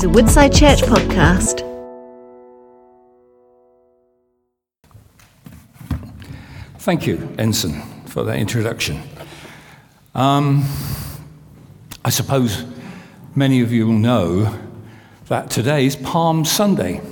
is 0.00 0.04
a 0.04 0.08
Woodside 0.08 0.54
Church 0.54 0.80
podcast. 0.80 1.60
Thank 6.78 7.06
you, 7.06 7.34
Ensign, 7.36 7.82
for 8.06 8.22
that 8.24 8.38
introduction. 8.38 9.02
Um, 10.14 10.64
I 12.02 12.08
suppose 12.08 12.64
many 13.34 13.60
of 13.60 13.72
you 13.72 13.88
will 13.88 13.98
know 13.98 14.58
that 15.26 15.50
today 15.50 15.84
is 15.84 15.96
Palm 15.96 16.46
Sunday, 16.46 17.02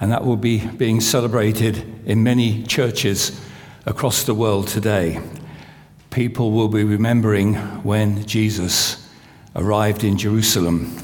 and 0.00 0.10
that 0.10 0.24
will 0.24 0.38
be 0.38 0.66
being 0.66 1.02
celebrated 1.02 1.84
in 2.06 2.22
many 2.22 2.62
churches 2.62 3.38
across 3.84 4.22
the 4.22 4.32
world 4.32 4.68
today. 4.68 5.20
People 6.08 6.50
will 6.50 6.68
be 6.68 6.82
remembering 6.82 7.56
when 7.82 8.24
Jesus 8.24 9.06
arrived 9.54 10.02
in 10.02 10.16
Jerusalem 10.16 10.96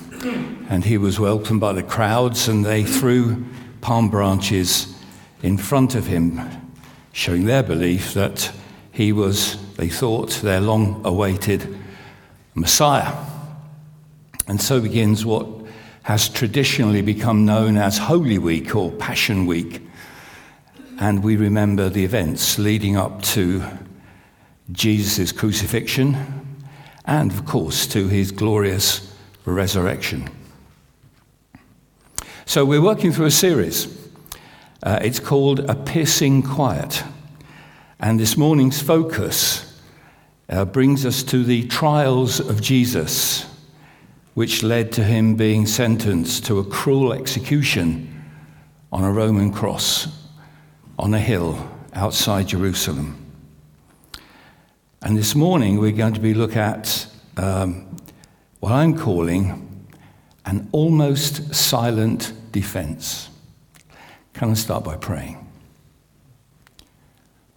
and 0.69 0.85
he 0.85 0.99
was 0.99 1.21
welcomed 1.21 1.61
by 1.61 1.73
the 1.73 1.83
crowds, 1.83 2.49
and 2.49 2.65
they 2.65 2.85
threw 2.85 3.45
palm 3.81 4.09
branches 4.09 4.95
in 5.43 5.57
front 5.57 5.95
of 5.95 6.07
him, 6.07 6.41
showing 7.13 7.45
their 7.45 7.63
belief 7.63 8.15
that 8.15 8.51
he 8.93 9.13
was, 9.13 9.57
they 9.75 9.89
thought, 9.89 10.31
their 10.43 10.61
long 10.61 11.03
awaited 11.05 11.79
Messiah. 12.55 13.15
And 14.49 14.61
so 14.61 14.81
begins 14.81 15.25
what 15.25 15.47
has 16.05 16.29
traditionally 16.29 17.03
become 17.03 17.45
known 17.45 17.77
as 17.77 17.99
Holy 17.99 18.39
Week 18.39 18.75
or 18.75 18.93
Passion 18.93 19.47
Week. 19.47 19.83
And 20.99 21.23
we 21.23 21.37
remember 21.37 21.89
the 21.89 22.05
events 22.05 22.59
leading 22.59 22.97
up 22.97 23.23
to 23.23 23.63
Jesus' 24.73 25.33
crucifixion 25.33 26.17
and, 27.05 27.31
of 27.31 27.45
course, 27.45 27.87
to 27.89 28.09
his 28.09 28.31
glorious 28.31 29.13
resurrection. 29.45 30.31
So, 32.49 32.65
we're 32.65 32.81
working 32.81 33.11
through 33.11 33.27
a 33.27 33.31
series. 33.33 33.89
Uh, 34.81 35.01
it's 35.03 35.19
called 35.19 35.69
A 35.69 35.75
Piercing 35.75 36.45
Quiet. 36.45 37.03
And 37.99 38.21
this 38.21 38.37
morning's 38.37 38.81
focus 38.81 39.81
uh, 40.49 40.65
brings 40.65 41.05
us 41.05 41.25
to 41.25 41.43
the 41.43 41.67
trials 41.67 42.39
of 42.39 42.63
Jesus, 42.63 43.53
which 44.35 44.63
led 44.63 44.93
to 44.93 45.03
him 45.03 45.35
being 45.35 45.67
sentenced 45.67 46.47
to 46.47 46.61
a 46.61 46.65
cruel 46.65 47.13
execution 47.13 48.25
on 48.93 49.03
a 49.03 49.11
Roman 49.11 49.53
cross 49.53 50.07
on 51.01 51.15
a 51.15 51.21
hill 51.21 51.69
outside 51.95 52.47
Jerusalem. 52.47 53.27
And 55.03 55.19
this 55.19 55.35
morning 55.35 55.81
we're 55.81 55.91
going 55.91 56.15
to 56.15 56.21
be 56.21 56.33
look 56.33 56.55
at 56.55 57.09
um, 57.37 57.97
what 58.61 58.71
I'm 58.71 58.97
calling 58.97 59.67
an 60.47 60.69
almost 60.73 61.55
silent 61.55 62.33
defense. 62.53 63.31
Can 64.33 64.51
I 64.51 64.55
start 64.55 64.85
by 64.85 64.97
praying? 64.97 65.47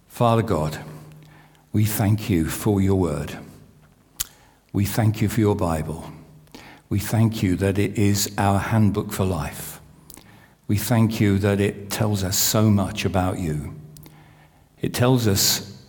Father 0.08 0.42
God, 0.42 0.78
we 1.72 1.84
thank 1.84 2.28
you 2.28 2.46
for 2.46 2.80
your 2.80 2.96
word. 2.96 3.38
We 4.72 4.84
thank 4.84 5.20
you 5.20 5.28
for 5.28 5.40
your 5.40 5.56
Bible. 5.56 6.12
We 6.88 6.98
thank 6.98 7.42
you 7.42 7.56
that 7.56 7.78
it 7.78 7.98
is 7.98 8.32
our 8.36 8.58
handbook 8.58 9.12
for 9.12 9.24
life. 9.24 9.80
We 10.66 10.76
thank 10.76 11.20
you 11.20 11.38
that 11.38 11.60
it 11.60 11.90
tells 11.90 12.22
us 12.22 12.38
so 12.38 12.70
much 12.70 13.04
about 13.04 13.38
you. 13.38 13.74
It 14.80 14.94
tells 14.94 15.26
us 15.26 15.84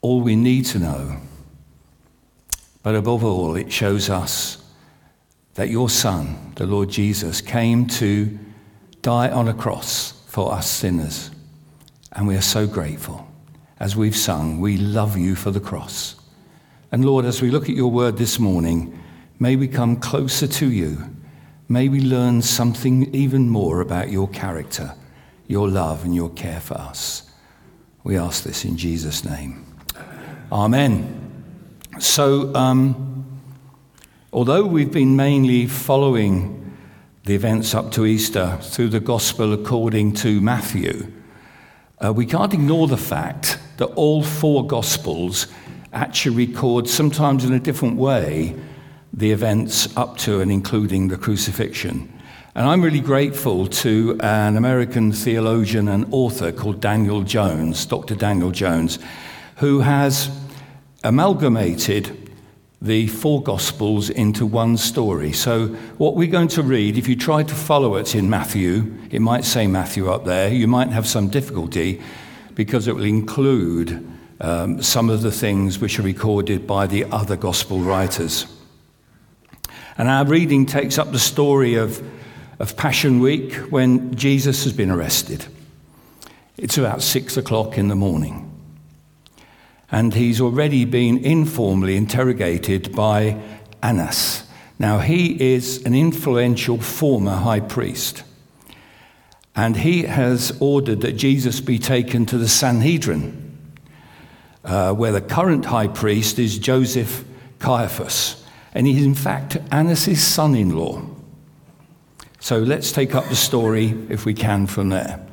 all 0.00 0.20
we 0.20 0.36
need 0.36 0.64
to 0.66 0.78
know. 0.78 1.16
But 2.82 2.94
above 2.94 3.24
all, 3.24 3.56
it 3.56 3.72
shows 3.72 4.10
us 4.10 4.63
that 5.54 5.70
your 5.70 5.88
Son, 5.88 6.52
the 6.56 6.66
Lord 6.66 6.90
Jesus, 6.90 7.40
came 7.40 7.86
to 7.86 8.38
die 9.02 9.30
on 9.30 9.48
a 9.48 9.54
cross 9.54 10.12
for 10.26 10.52
us 10.52 10.68
sinners. 10.68 11.30
And 12.12 12.26
we 12.26 12.36
are 12.36 12.42
so 12.42 12.66
grateful. 12.66 13.26
As 13.78 13.96
we've 13.96 14.16
sung, 14.16 14.60
we 14.60 14.76
love 14.76 15.16
you 15.16 15.34
for 15.34 15.50
the 15.50 15.60
cross. 15.60 16.16
And 16.90 17.04
Lord, 17.04 17.24
as 17.24 17.42
we 17.42 17.50
look 17.50 17.64
at 17.64 17.76
your 17.76 17.90
word 17.90 18.16
this 18.16 18.38
morning, 18.38 18.98
may 19.38 19.56
we 19.56 19.68
come 19.68 19.96
closer 19.96 20.46
to 20.46 20.70
you. 20.70 20.98
May 21.68 21.88
we 21.88 22.00
learn 22.00 22.42
something 22.42 23.12
even 23.14 23.48
more 23.48 23.80
about 23.80 24.10
your 24.10 24.28
character, 24.28 24.94
your 25.46 25.68
love, 25.68 26.04
and 26.04 26.14
your 26.14 26.30
care 26.30 26.60
for 26.60 26.74
us. 26.74 27.30
We 28.04 28.16
ask 28.16 28.44
this 28.44 28.64
in 28.64 28.76
Jesus' 28.76 29.24
name. 29.24 29.66
Amen. 30.52 31.20
So, 31.98 32.54
um, 32.54 33.13
Although 34.34 34.66
we've 34.66 34.90
been 34.90 35.14
mainly 35.14 35.68
following 35.68 36.76
the 37.22 37.36
events 37.36 37.72
up 37.72 37.92
to 37.92 38.04
Easter 38.04 38.58
through 38.62 38.88
the 38.88 38.98
Gospel 38.98 39.52
according 39.52 40.14
to 40.14 40.40
Matthew, 40.40 41.06
uh, 42.04 42.12
we 42.12 42.26
can't 42.26 42.52
ignore 42.52 42.88
the 42.88 42.96
fact 42.96 43.60
that 43.76 43.86
all 43.94 44.24
four 44.24 44.66
Gospels 44.66 45.46
actually 45.92 46.48
record, 46.48 46.88
sometimes 46.88 47.44
in 47.44 47.52
a 47.52 47.60
different 47.60 47.96
way, 47.96 48.56
the 49.12 49.30
events 49.30 49.96
up 49.96 50.18
to 50.18 50.40
and 50.40 50.50
including 50.50 51.06
the 51.06 51.16
crucifixion. 51.16 52.12
And 52.56 52.66
I'm 52.66 52.82
really 52.82 52.98
grateful 52.98 53.68
to 53.68 54.18
an 54.18 54.56
American 54.56 55.12
theologian 55.12 55.86
and 55.86 56.06
author 56.10 56.50
called 56.50 56.80
Daniel 56.80 57.22
Jones, 57.22 57.86
Dr. 57.86 58.16
Daniel 58.16 58.50
Jones, 58.50 58.98
who 59.58 59.78
has 59.78 60.28
amalgamated 61.04 62.23
the 62.82 63.06
four 63.06 63.42
Gospels 63.42 64.10
into 64.10 64.44
one 64.44 64.76
story. 64.76 65.32
So, 65.32 65.68
what 65.98 66.16
we're 66.16 66.30
going 66.30 66.48
to 66.48 66.62
read, 66.62 66.98
if 66.98 67.08
you 67.08 67.16
try 67.16 67.42
to 67.42 67.54
follow 67.54 67.96
it 67.96 68.14
in 68.14 68.28
Matthew, 68.28 68.94
it 69.10 69.20
might 69.20 69.44
say 69.44 69.66
Matthew 69.66 70.10
up 70.10 70.24
there, 70.24 70.52
you 70.52 70.68
might 70.68 70.88
have 70.88 71.06
some 71.06 71.28
difficulty 71.28 72.02
because 72.54 72.86
it 72.86 72.94
will 72.94 73.04
include 73.04 74.06
um, 74.40 74.82
some 74.82 75.08
of 75.08 75.22
the 75.22 75.32
things 75.32 75.78
which 75.78 75.98
are 75.98 76.02
recorded 76.02 76.66
by 76.66 76.86
the 76.86 77.04
other 77.06 77.36
Gospel 77.36 77.80
writers. 77.80 78.46
And 79.96 80.08
our 80.08 80.26
reading 80.26 80.66
takes 80.66 80.98
up 80.98 81.12
the 81.12 81.18
story 81.18 81.74
of, 81.74 82.02
of 82.58 82.76
Passion 82.76 83.20
Week 83.20 83.54
when 83.70 84.14
Jesus 84.14 84.64
has 84.64 84.72
been 84.72 84.90
arrested. 84.90 85.46
It's 86.56 86.78
about 86.78 87.02
six 87.02 87.36
o'clock 87.36 87.78
in 87.78 87.88
the 87.88 87.96
morning 87.96 88.43
and 89.94 90.12
he's 90.12 90.40
already 90.40 90.84
been 90.84 91.18
informally 91.18 91.96
interrogated 91.96 92.92
by 92.96 93.40
Annas. 93.80 94.42
Now, 94.76 94.98
he 94.98 95.54
is 95.54 95.84
an 95.86 95.94
influential 95.94 96.80
former 96.80 97.36
high 97.36 97.60
priest, 97.60 98.24
and 99.54 99.76
he 99.76 100.02
has 100.02 100.50
ordered 100.58 101.02
that 101.02 101.12
Jesus 101.12 101.60
be 101.60 101.78
taken 101.78 102.26
to 102.26 102.38
the 102.38 102.48
Sanhedrin, 102.48 103.56
uh, 104.64 104.92
where 104.94 105.12
the 105.12 105.20
current 105.20 105.66
high 105.66 105.86
priest 105.86 106.40
is 106.40 106.58
Joseph 106.58 107.24
Caiaphas, 107.60 108.44
and 108.74 108.88
he's 108.88 109.06
in 109.06 109.14
fact 109.14 109.58
Annas' 109.70 110.20
son 110.20 110.56
in 110.56 110.76
law. 110.76 111.02
So 112.40 112.58
let's 112.58 112.90
take 112.90 113.14
up 113.14 113.28
the 113.28 113.36
story, 113.36 113.96
if 114.08 114.26
we 114.26 114.34
can, 114.34 114.66
from 114.66 114.88
there. 114.88 115.24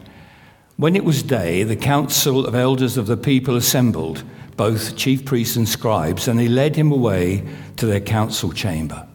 When 0.77 0.95
it 0.95 1.03
was 1.03 1.23
day, 1.23 1.63
the 1.63 1.75
council 1.75 2.45
of 2.45 2.53
elders 2.53 2.95
of 2.95 3.07
the 3.07 3.17
people 3.17 3.55
assembled 3.55 4.23
both 4.57 4.95
chief 4.95 5.25
priests 5.25 5.55
and 5.55 5.67
scribes, 5.67 6.27
and 6.27 6.39
they 6.39 6.47
led 6.47 6.75
him 6.75 6.91
away 6.91 7.45
to 7.77 7.85
their 7.85 7.99
council 7.99 8.51
chamber. 8.51 9.07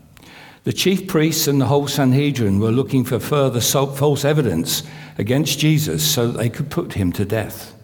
The 0.65 0.73
chief 0.73 1.07
priests 1.07 1.47
and 1.47 1.61
the 1.61 1.67
whole 1.67 1.87
Sanhedrin 1.87 2.59
were 2.59 2.73
looking 2.73 3.05
for 3.05 3.21
further 3.21 3.61
false 3.61 4.25
evidence 4.25 4.83
against 5.17 5.61
Jesus 5.61 6.05
so 6.05 6.27
they 6.27 6.49
could 6.49 6.71
put 6.71 6.95
him 6.95 7.13
to 7.13 7.25
death. 7.25 7.75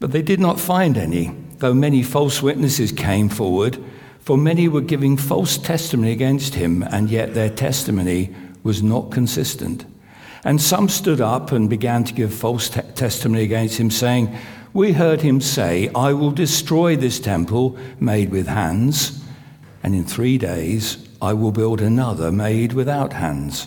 But 0.00 0.12
they 0.12 0.22
did 0.22 0.40
not 0.40 0.58
find 0.58 0.98
any, 0.98 1.34
though 1.58 1.74
many 1.74 2.02
false 2.02 2.42
witnesses 2.42 2.92
came 2.92 3.28
forward, 3.28 3.78
for 4.20 4.36
many 4.36 4.68
were 4.68 4.80
giving 4.80 5.16
false 5.16 5.56
testimony 5.56 6.12
against 6.12 6.54
him, 6.54 6.82
and 6.82 7.10
yet 7.10 7.34
their 7.34 7.48
testimony 7.48 8.34
was 8.62 8.82
not 8.82 9.10
consistent. 9.10 9.84
And 10.44 10.60
some 10.60 10.88
stood 10.88 11.20
up 11.20 11.52
and 11.52 11.70
began 11.70 12.04
to 12.04 12.12
give 12.12 12.32
false 12.32 12.68
te- 12.68 12.82
testimony 12.94 13.42
against 13.42 13.78
him, 13.78 13.90
saying, 13.90 14.36
we 14.78 14.92
heard 14.92 15.22
him 15.22 15.40
say, 15.40 15.90
I 15.92 16.12
will 16.12 16.30
destroy 16.30 16.94
this 16.94 17.18
temple 17.18 17.76
made 17.98 18.30
with 18.30 18.46
hands, 18.46 19.20
and 19.82 19.92
in 19.92 20.04
three 20.04 20.38
days 20.38 21.04
I 21.20 21.32
will 21.32 21.50
build 21.50 21.80
another 21.80 22.30
made 22.30 22.74
without 22.74 23.14
hands. 23.14 23.66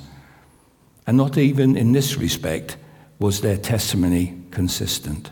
And 1.05 1.17
not 1.17 1.37
even 1.37 1.75
in 1.75 1.91
this 1.91 2.15
respect 2.15 2.77
was 3.19 3.41
their 3.41 3.57
testimony 3.57 4.41
consistent. 4.51 5.31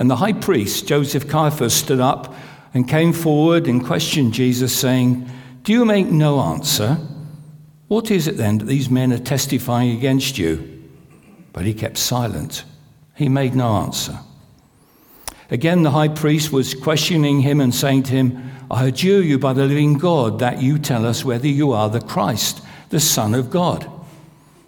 And 0.00 0.10
the 0.10 0.16
high 0.16 0.32
priest, 0.32 0.88
Joseph 0.88 1.28
Caiaphas, 1.28 1.72
stood 1.72 2.00
up 2.00 2.34
and 2.74 2.88
came 2.88 3.12
forward 3.12 3.68
and 3.68 3.86
questioned 3.86 4.34
Jesus, 4.34 4.76
saying, 4.76 5.30
Do 5.62 5.72
you 5.72 5.84
make 5.84 6.08
no 6.08 6.40
answer? 6.40 6.98
What 7.86 8.10
is 8.10 8.26
it 8.26 8.36
then 8.36 8.58
that 8.58 8.64
these 8.64 8.90
men 8.90 9.12
are 9.12 9.18
testifying 9.18 9.96
against 9.96 10.38
you? 10.38 10.82
But 11.52 11.66
he 11.66 11.72
kept 11.72 11.98
silent. 11.98 12.64
He 13.16 13.28
made 13.28 13.54
no 13.54 13.76
answer. 13.76 14.20
Again, 15.50 15.82
the 15.82 15.92
high 15.92 16.08
priest 16.08 16.52
was 16.52 16.74
questioning 16.74 17.40
him 17.40 17.60
and 17.60 17.74
saying 17.74 18.04
to 18.04 18.12
him, 18.12 18.50
I 18.70 18.86
adjure 18.86 19.22
you 19.22 19.38
by 19.38 19.52
the 19.52 19.64
living 19.64 19.94
God 19.94 20.40
that 20.40 20.60
you 20.60 20.78
tell 20.78 21.06
us 21.06 21.24
whether 21.24 21.46
you 21.46 21.72
are 21.72 21.88
the 21.88 22.00
Christ, 22.00 22.62
the 22.90 23.00
Son 23.00 23.34
of 23.34 23.50
God. 23.50 23.90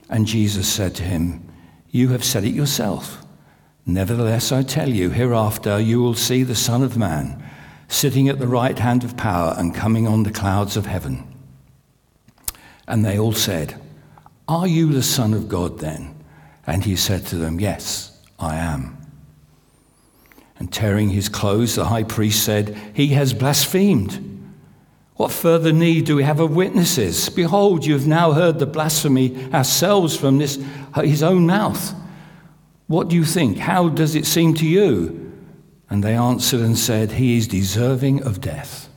And 0.08 0.26
Jesus 0.26 0.72
said 0.72 0.94
to 0.96 1.02
him, 1.02 1.46
You 1.90 2.08
have 2.08 2.24
said 2.24 2.44
it 2.44 2.54
yourself. 2.54 3.24
Nevertheless, 3.84 4.52
I 4.52 4.62
tell 4.62 4.88
you, 4.88 5.10
hereafter 5.10 5.80
you 5.80 6.00
will 6.00 6.14
see 6.14 6.42
the 6.42 6.54
Son 6.54 6.82
of 6.82 6.96
Man 6.96 7.42
sitting 7.88 8.28
at 8.28 8.38
the 8.38 8.46
right 8.46 8.78
hand 8.78 9.02
of 9.02 9.16
power 9.16 9.54
and 9.58 9.74
coming 9.74 10.06
on 10.06 10.22
the 10.22 10.30
clouds 10.30 10.76
of 10.76 10.86
heaven. 10.86 11.26
And 12.86 13.04
they 13.04 13.18
all 13.18 13.32
said, 13.32 13.80
Are 14.46 14.66
you 14.66 14.92
the 14.92 15.02
Son 15.02 15.34
of 15.34 15.48
God 15.48 15.80
then? 15.80 16.14
And 16.66 16.84
he 16.84 16.96
said 16.96 17.26
to 17.26 17.36
them, 17.36 17.58
Yes, 17.58 18.17
I 18.38 18.56
am. 18.56 18.96
And 20.58 20.72
tearing 20.72 21.10
his 21.10 21.28
clothes, 21.28 21.76
the 21.76 21.86
high 21.86 22.02
priest 22.02 22.44
said, 22.44 22.76
He 22.94 23.08
has 23.08 23.32
blasphemed. 23.32 24.24
What 25.14 25.32
further 25.32 25.72
need 25.72 26.04
do 26.04 26.16
we 26.16 26.22
have 26.22 26.38
of 26.38 26.54
witnesses? 26.54 27.28
Behold, 27.28 27.84
you 27.84 27.94
have 27.94 28.06
now 28.06 28.32
heard 28.32 28.58
the 28.58 28.66
blasphemy 28.66 29.52
ourselves 29.52 30.16
from 30.16 30.38
this, 30.38 30.58
uh, 30.94 31.02
his 31.02 31.24
own 31.24 31.46
mouth. 31.46 31.92
What 32.86 33.08
do 33.08 33.16
you 33.16 33.24
think? 33.24 33.58
How 33.58 33.88
does 33.88 34.14
it 34.14 34.26
seem 34.26 34.54
to 34.54 34.66
you? 34.66 35.32
And 35.90 36.04
they 36.04 36.14
answered 36.14 36.60
and 36.60 36.78
said, 36.78 37.12
He 37.12 37.36
is 37.36 37.48
deserving 37.48 38.22
of 38.22 38.40
death. 38.40 38.87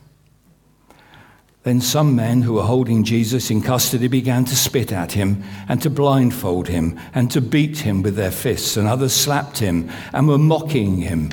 Then 1.64 1.80
some 1.80 2.16
men 2.16 2.42
who 2.42 2.54
were 2.54 2.64
holding 2.64 3.04
Jesus 3.04 3.52
in 3.52 3.62
custody 3.62 4.08
began 4.08 4.46
to 4.46 4.56
spit 4.56 4.92
at 4.92 5.12
him 5.12 5.44
and 5.68 5.82
to 5.84 5.92
blindfold 5.92 6.68
him 6.68 7.00
and 7.14 7.30
to 7.32 7.40
beat 7.40 7.80
him 7.80 8.02
with 8.02 8.16
their 8.16 8.32
fists, 8.32 8.78
and 8.78 8.88
others 8.88 9.14
slapped 9.14 9.60
him 9.60 9.90
and 10.12 10.28
were 10.28 10.40
mocking 10.40 10.98
him 10.98 11.30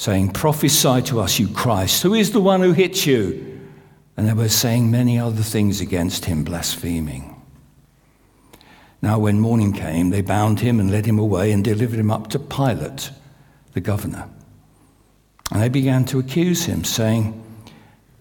saying, 0.00 0.30
Prophesy 0.30 1.02
to 1.02 1.20
us, 1.20 1.38
you 1.38 1.46
Christ. 1.46 2.02
Who 2.02 2.14
is 2.14 2.32
the 2.32 2.40
one 2.40 2.62
who 2.62 2.72
hits 2.72 3.04
you? 3.04 3.60
And 4.16 4.26
they 4.26 4.32
were 4.32 4.48
saying 4.48 4.90
many 4.90 5.18
other 5.18 5.42
things 5.42 5.82
against 5.82 6.24
him, 6.24 6.42
blaspheming. 6.42 7.36
Now, 9.02 9.18
when 9.18 9.40
morning 9.40 9.74
came, 9.74 10.08
they 10.08 10.22
bound 10.22 10.60
him 10.60 10.80
and 10.80 10.90
led 10.90 11.04
him 11.04 11.18
away 11.18 11.52
and 11.52 11.62
delivered 11.62 11.98
him 11.98 12.10
up 12.10 12.28
to 12.28 12.38
Pilate, 12.38 13.10
the 13.74 13.82
governor. 13.82 14.26
And 15.50 15.60
they 15.60 15.68
began 15.68 16.06
to 16.06 16.18
accuse 16.18 16.64
him, 16.64 16.82
saying, 16.82 17.38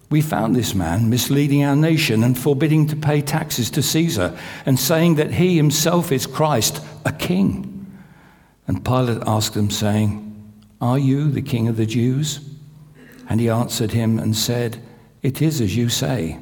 We 0.09 0.21
found 0.21 0.55
this 0.55 0.73
man 0.73 1.09
misleading 1.09 1.63
our 1.63 1.75
nation 1.75 2.23
and 2.23 2.37
forbidding 2.37 2.87
to 2.87 2.95
pay 2.95 3.21
taxes 3.21 3.69
to 3.71 3.83
Caesar, 3.83 4.37
and 4.65 4.79
saying 4.79 5.15
that 5.15 5.31
he 5.33 5.55
himself 5.55 6.11
is 6.11 6.25
Christ, 6.25 6.83
a 7.05 7.11
king. 7.11 7.75
And 8.67 8.83
Pilate 8.83 9.23
asked 9.27 9.53
them, 9.53 9.69
saying, 9.69 10.29
are 10.81 10.99
you 10.99 11.29
the 11.29 11.41
king 11.41 11.67
of 11.67 11.77
the 11.77 11.85
Jews? 11.85 12.39
And 13.27 13.39
he 13.39 13.49
answered 13.49 13.91
him 13.91 14.17
and 14.17 14.35
said, 14.35 14.81
It 15.21 15.41
is 15.41 15.61
as 15.61 15.75
you 15.75 15.89
say. 15.89 16.39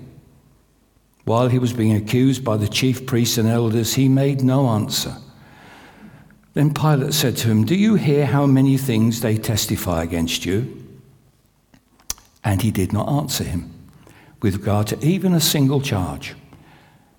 While 1.25 1.49
he 1.49 1.59
was 1.59 1.73
being 1.73 1.95
accused 1.95 2.43
by 2.43 2.57
the 2.57 2.67
chief 2.67 3.05
priests 3.05 3.37
and 3.37 3.49
elders, 3.49 3.95
he 3.95 4.07
made 4.07 4.41
no 4.41 4.67
answer. 4.67 5.15
Then 6.53 6.73
Pilate 6.73 7.13
said 7.13 7.35
to 7.37 7.49
him, 7.49 7.65
Do 7.65 7.75
you 7.75 7.95
hear 7.95 8.25
how 8.25 8.45
many 8.45 8.77
things 8.77 9.21
they 9.21 9.37
testify 9.37 10.03
against 10.03 10.45
you? 10.45 10.76
And 12.47 12.61
he 12.61 12.71
did 12.71 12.93
not 12.93 13.09
answer 13.09 13.43
him 13.43 13.69
with 14.41 14.55
regard 14.55 14.87
to 14.87 15.05
even 15.05 15.33
a 15.33 15.41
single 15.41 15.81
charge, 15.81 16.33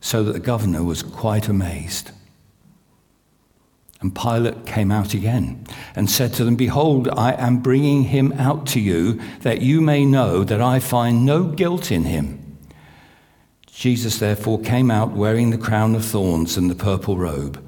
so 0.00 0.24
that 0.24 0.32
the 0.32 0.40
governor 0.40 0.82
was 0.82 1.02
quite 1.02 1.48
amazed. 1.48 2.12
And 4.00 4.16
Pilate 4.16 4.64
came 4.64 4.90
out 4.90 5.12
again 5.12 5.66
and 5.94 6.08
said 6.08 6.32
to 6.34 6.44
them, 6.44 6.56
Behold, 6.56 7.10
I 7.10 7.32
am 7.32 7.60
bringing 7.60 8.04
him 8.04 8.32
out 8.38 8.66
to 8.68 8.80
you, 8.80 9.20
that 9.40 9.60
you 9.60 9.82
may 9.82 10.06
know 10.06 10.44
that 10.44 10.62
I 10.62 10.80
find 10.80 11.26
no 11.26 11.44
guilt 11.44 11.92
in 11.92 12.04
him. 12.04 12.56
Jesus 13.66 14.18
therefore 14.18 14.62
came 14.62 14.90
out 14.90 15.10
wearing 15.10 15.50
the 15.50 15.58
crown 15.58 15.94
of 15.94 16.06
thorns 16.06 16.56
and 16.56 16.70
the 16.70 16.74
purple 16.74 17.18
robe. 17.18 17.62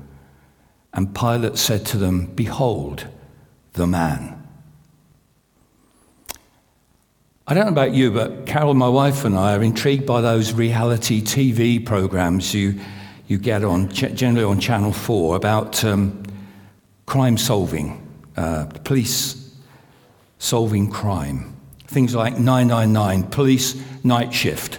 And 0.95 1.15
Pilate 1.15 1.59
said 1.59 1.85
to 1.87 1.99
them, 1.99 2.33
Behold, 2.35 3.07
the 3.75 3.87
man. 3.87 4.40
I 7.51 7.55
don't 7.55 7.65
know 7.65 7.73
about 7.73 7.95
you, 7.95 8.13
but 8.13 8.47
Carol, 8.47 8.75
my 8.75 8.89
wife, 8.89 9.25
and 9.25 9.37
I 9.37 9.57
are 9.57 9.63
intrigued 9.65 10.07
by 10.07 10.21
those 10.21 10.53
reality 10.53 11.21
TV 11.21 11.85
programs 11.85 12.55
you 12.55 12.79
you 13.27 13.39
get 13.39 13.65
on, 13.65 13.89
generally 13.89 14.45
on 14.45 14.61
Channel 14.61 14.93
4, 14.93 15.35
about 15.35 15.85
um, 15.85 16.23
crime 17.07 17.37
solving, 17.37 18.07
uh, 18.37 18.67
police 18.85 19.53
solving 20.39 20.93
crime. 20.93 21.57
Things 21.89 22.15
like 22.15 22.39
999, 22.39 23.25
police 23.25 23.83
night 24.05 24.33
shift, 24.33 24.79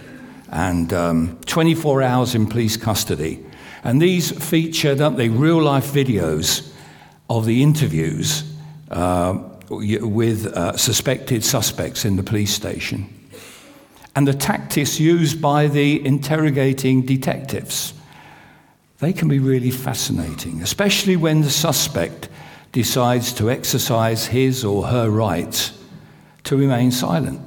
and 0.50 0.94
um, 0.94 1.38
24 1.44 2.00
hours 2.00 2.34
in 2.34 2.46
police 2.46 2.78
custody. 2.78 3.44
And 3.84 4.00
these 4.00 4.30
feature, 4.42 4.94
don't 4.94 5.16
they, 5.16 5.28
real 5.28 5.60
life 5.60 5.92
videos 5.92 6.72
of 7.28 7.44
the 7.44 7.62
interviews 7.62 8.50
uh, 8.90 9.38
with 9.72 10.46
uh, 10.46 10.76
suspected 10.76 11.44
suspects 11.44 12.04
in 12.04 12.16
the 12.16 12.22
police 12.22 12.54
station. 12.54 13.12
And 14.14 14.28
the 14.28 14.34
tactics 14.34 15.00
used 15.00 15.40
by 15.40 15.68
the 15.68 16.04
interrogating 16.04 17.02
detectives 17.02 17.94
they 19.02 19.12
can 19.12 19.26
be 19.26 19.40
really 19.40 19.72
fascinating, 19.72 20.62
especially 20.62 21.16
when 21.16 21.40
the 21.40 21.50
suspect 21.50 22.28
decides 22.70 23.32
to 23.32 23.50
exercise 23.50 24.26
his 24.26 24.64
or 24.64 24.86
her 24.86 25.10
right 25.10 25.72
to 26.44 26.56
remain 26.56 26.92
silent 26.92 27.40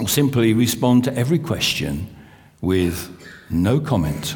or 0.00 0.08
simply 0.08 0.52
respond 0.52 1.04
to 1.04 1.16
every 1.16 1.38
question 1.38 2.12
with 2.60 3.16
no 3.48 3.78
comment, 3.78 4.34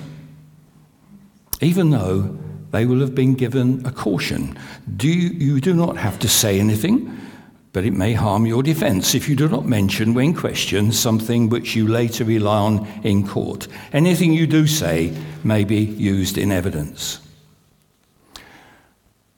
even 1.60 1.90
though 1.90 2.38
they 2.70 2.86
will 2.86 3.00
have 3.00 3.14
been 3.14 3.34
given 3.34 3.84
a 3.86 3.92
caution. 3.92 4.58
Do 4.96 5.08
you, 5.08 5.30
you 5.30 5.60
do 5.60 5.74
not 5.74 5.96
have 5.96 6.18
to 6.20 6.28
say 6.28 6.60
anything 6.60 7.18
but 7.72 7.84
it 7.84 7.92
may 7.92 8.12
harm 8.12 8.46
your 8.46 8.62
defense 8.62 9.14
if 9.14 9.28
you 9.28 9.36
do 9.36 9.48
not 9.48 9.66
mention, 9.66 10.14
when 10.14 10.34
questioned, 10.34 10.94
something 10.94 11.48
which 11.48 11.76
you 11.76 11.86
later 11.86 12.24
rely 12.24 12.58
on 12.58 12.86
in 13.04 13.26
court. 13.26 13.68
Anything 13.92 14.32
you 14.32 14.46
do 14.46 14.66
say 14.66 15.16
may 15.44 15.64
be 15.64 15.76
used 15.76 16.38
in 16.38 16.50
evidence. 16.50 17.20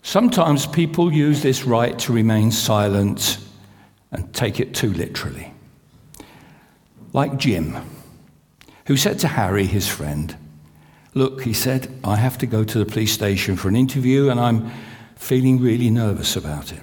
Sometimes 0.02 0.66
people 0.66 1.12
use 1.12 1.42
this 1.42 1.64
right 1.64 1.98
to 1.98 2.12
remain 2.12 2.50
silent 2.50 3.38
and 4.12 4.32
take 4.32 4.58
it 4.58 4.74
too 4.74 4.92
literally. 4.92 5.52
Like 7.12 7.36
Jim, 7.36 7.76
who 8.86 8.96
said 8.96 9.18
to 9.18 9.28
Harry, 9.28 9.66
his 9.66 9.88
friend, 9.88 10.34
Look, 11.14 11.42
he 11.42 11.52
said, 11.52 11.92
I 12.04 12.16
have 12.16 12.38
to 12.38 12.46
go 12.46 12.62
to 12.62 12.78
the 12.78 12.86
police 12.86 13.12
station 13.12 13.56
for 13.56 13.68
an 13.68 13.76
interview 13.76 14.28
and 14.30 14.38
I'm 14.38 14.70
feeling 15.16 15.60
really 15.60 15.90
nervous 15.90 16.36
about 16.36 16.72
it. 16.72 16.80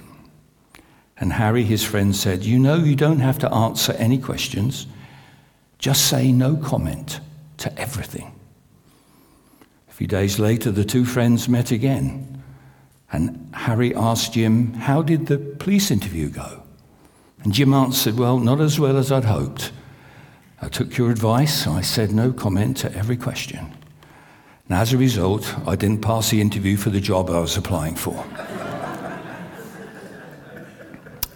And 1.16 1.32
Harry, 1.32 1.64
his 1.64 1.82
friend, 1.82 2.14
said, 2.14 2.44
You 2.44 2.58
know, 2.58 2.76
you 2.76 2.94
don't 2.94 3.20
have 3.20 3.38
to 3.40 3.52
answer 3.52 3.92
any 3.94 4.18
questions. 4.18 4.86
Just 5.78 6.06
say 6.08 6.30
no 6.30 6.56
comment 6.56 7.20
to 7.58 7.76
everything. 7.78 8.32
A 9.88 9.92
few 9.92 10.06
days 10.06 10.38
later, 10.38 10.70
the 10.70 10.84
two 10.84 11.04
friends 11.04 11.48
met 11.48 11.72
again. 11.72 12.42
And 13.10 13.50
Harry 13.54 13.94
asked 13.94 14.34
Jim, 14.34 14.74
How 14.74 15.02
did 15.02 15.26
the 15.26 15.38
police 15.38 15.90
interview 15.90 16.28
go? 16.28 16.62
And 17.42 17.52
Jim 17.52 17.72
answered, 17.72 18.16
Well, 18.16 18.38
not 18.38 18.60
as 18.60 18.78
well 18.78 18.96
as 18.96 19.10
I'd 19.10 19.24
hoped. 19.24 19.72
I 20.60 20.68
took 20.68 20.96
your 20.96 21.10
advice. 21.10 21.66
I 21.66 21.80
said 21.80 22.12
no 22.12 22.32
comment 22.32 22.76
to 22.78 22.94
every 22.94 23.16
question. 23.16 23.74
And 24.68 24.78
as 24.78 24.92
a 24.92 24.98
result, 24.98 25.54
I 25.66 25.76
didn't 25.76 26.02
pass 26.02 26.30
the 26.30 26.40
interview 26.40 26.76
for 26.76 26.90
the 26.90 27.00
job 27.00 27.30
I 27.30 27.40
was 27.40 27.56
applying 27.56 27.94
for. 27.94 28.24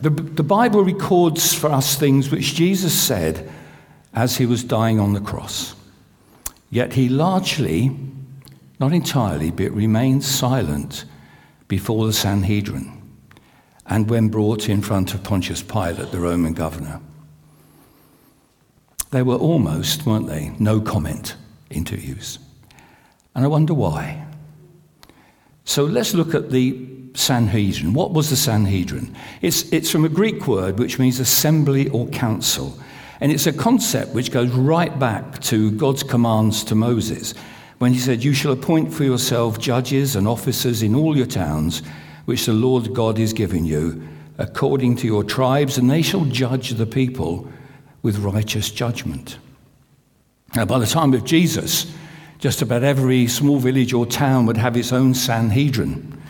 The, 0.02 0.10
the 0.10 0.42
Bible 0.42 0.82
records 0.84 1.54
for 1.54 1.70
us 1.70 1.96
things 1.96 2.30
which 2.30 2.54
Jesus 2.54 2.92
said 2.92 3.48
as 4.12 4.36
he 4.36 4.46
was 4.46 4.64
dying 4.64 4.98
on 4.98 5.12
the 5.12 5.20
cross. 5.20 5.74
Yet 6.70 6.92
he 6.94 7.08
largely, 7.08 7.96
not 8.80 8.92
entirely, 8.92 9.50
but 9.50 9.70
remained 9.70 10.24
silent 10.24 11.04
before 11.68 12.06
the 12.06 12.12
Sanhedrin 12.12 13.00
and 13.86 14.10
when 14.10 14.28
brought 14.28 14.68
in 14.68 14.82
front 14.82 15.14
of 15.14 15.22
Pontius 15.22 15.62
Pilate, 15.62 16.10
the 16.10 16.18
Roman 16.18 16.52
governor. 16.52 17.00
They 19.10 19.22
were 19.22 19.36
almost, 19.36 20.06
weren't 20.06 20.26
they, 20.26 20.52
no 20.58 20.80
comment 20.80 21.36
interviews. 21.70 22.38
And 23.34 23.44
I 23.44 23.48
wonder 23.48 23.74
why. 23.74 24.26
So 25.64 25.84
let's 25.84 26.14
look 26.14 26.34
at 26.34 26.50
the 26.50 26.88
Sanhedrin. 27.14 27.94
What 27.94 28.12
was 28.12 28.30
the 28.30 28.36
Sanhedrin? 28.36 29.14
It's, 29.40 29.70
it's 29.72 29.90
from 29.90 30.04
a 30.04 30.08
Greek 30.08 30.46
word 30.46 30.78
which 30.78 30.98
means 30.98 31.20
assembly 31.20 31.88
or 31.90 32.06
council. 32.08 32.78
And 33.20 33.30
it's 33.30 33.46
a 33.46 33.52
concept 33.52 34.14
which 34.14 34.32
goes 34.32 34.50
right 34.50 34.98
back 34.98 35.40
to 35.42 35.70
God's 35.72 36.02
commands 36.02 36.64
to 36.64 36.74
Moses 36.74 37.34
when 37.78 37.92
he 37.92 37.98
said, 37.98 38.24
You 38.24 38.32
shall 38.32 38.52
appoint 38.52 38.92
for 38.92 39.04
yourself 39.04 39.58
judges 39.58 40.16
and 40.16 40.26
officers 40.26 40.82
in 40.82 40.94
all 40.94 41.16
your 41.16 41.26
towns, 41.26 41.82
which 42.24 42.46
the 42.46 42.52
Lord 42.52 42.94
God 42.94 43.18
is 43.18 43.32
giving 43.32 43.64
you, 43.64 44.06
according 44.38 44.96
to 44.96 45.06
your 45.06 45.24
tribes, 45.24 45.78
and 45.78 45.90
they 45.90 46.02
shall 46.02 46.24
judge 46.24 46.70
the 46.70 46.86
people 46.86 47.48
with 48.02 48.18
righteous 48.18 48.70
judgment. 48.70 49.38
Now, 50.56 50.64
by 50.64 50.78
the 50.78 50.86
time 50.86 51.14
of 51.14 51.24
Jesus, 51.24 51.92
just 52.42 52.60
about 52.60 52.82
every 52.82 53.28
small 53.28 53.60
village 53.60 53.92
or 53.92 54.04
town 54.04 54.46
would 54.46 54.56
have 54.56 54.76
its 54.76 54.92
own 54.92 55.14
Sanhedrin. 55.14 56.20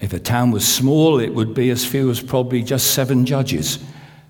If 0.00 0.12
a 0.12 0.18
town 0.18 0.50
was 0.50 0.66
small, 0.66 1.20
it 1.20 1.34
would 1.34 1.54
be 1.54 1.70
as 1.70 1.86
few 1.86 2.10
as 2.10 2.20
probably 2.20 2.64
just 2.64 2.90
seven 2.90 3.24
judges 3.24 3.78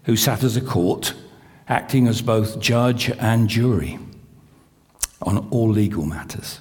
who 0.05 0.15
sat 0.15 0.45
as 0.45 0.59
a 0.59 0.61
court, 0.61 1.15
acting 1.69 2.07
as 2.07 2.21
both 2.21 2.61
judge 2.61 3.09
and 3.09 3.49
jury 3.49 3.99
on 5.23 5.39
all 5.49 5.71
legal 5.71 6.05
matters. 6.05 6.61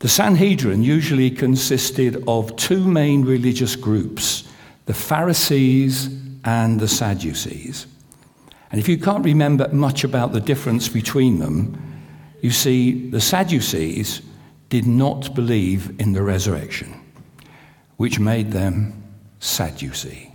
The 0.00 0.08
Sanhedrin 0.08 0.82
usually 0.82 1.30
consisted 1.30 2.24
of 2.26 2.56
two 2.56 2.84
main 2.84 3.24
religious 3.24 3.76
groups 3.76 4.42
the 4.86 4.92
Pharisees 4.92 6.08
and 6.44 6.80
the 6.80 6.88
Sadducees. 6.88 7.86
And 8.72 8.80
if 8.80 8.88
you 8.88 8.98
can't 8.98 9.24
remember 9.24 9.68
much 9.68 10.02
about 10.02 10.32
the 10.32 10.40
difference 10.40 10.88
between 10.88 11.38
them, 11.38 11.93
you 12.44 12.50
see, 12.50 13.08
the 13.08 13.22
Sadducees 13.22 14.20
did 14.68 14.86
not 14.86 15.34
believe 15.34 15.98
in 15.98 16.12
the 16.12 16.20
resurrection, 16.20 16.94
which 17.96 18.20
made 18.20 18.52
them 18.52 19.02
Sadducee. 19.40 20.30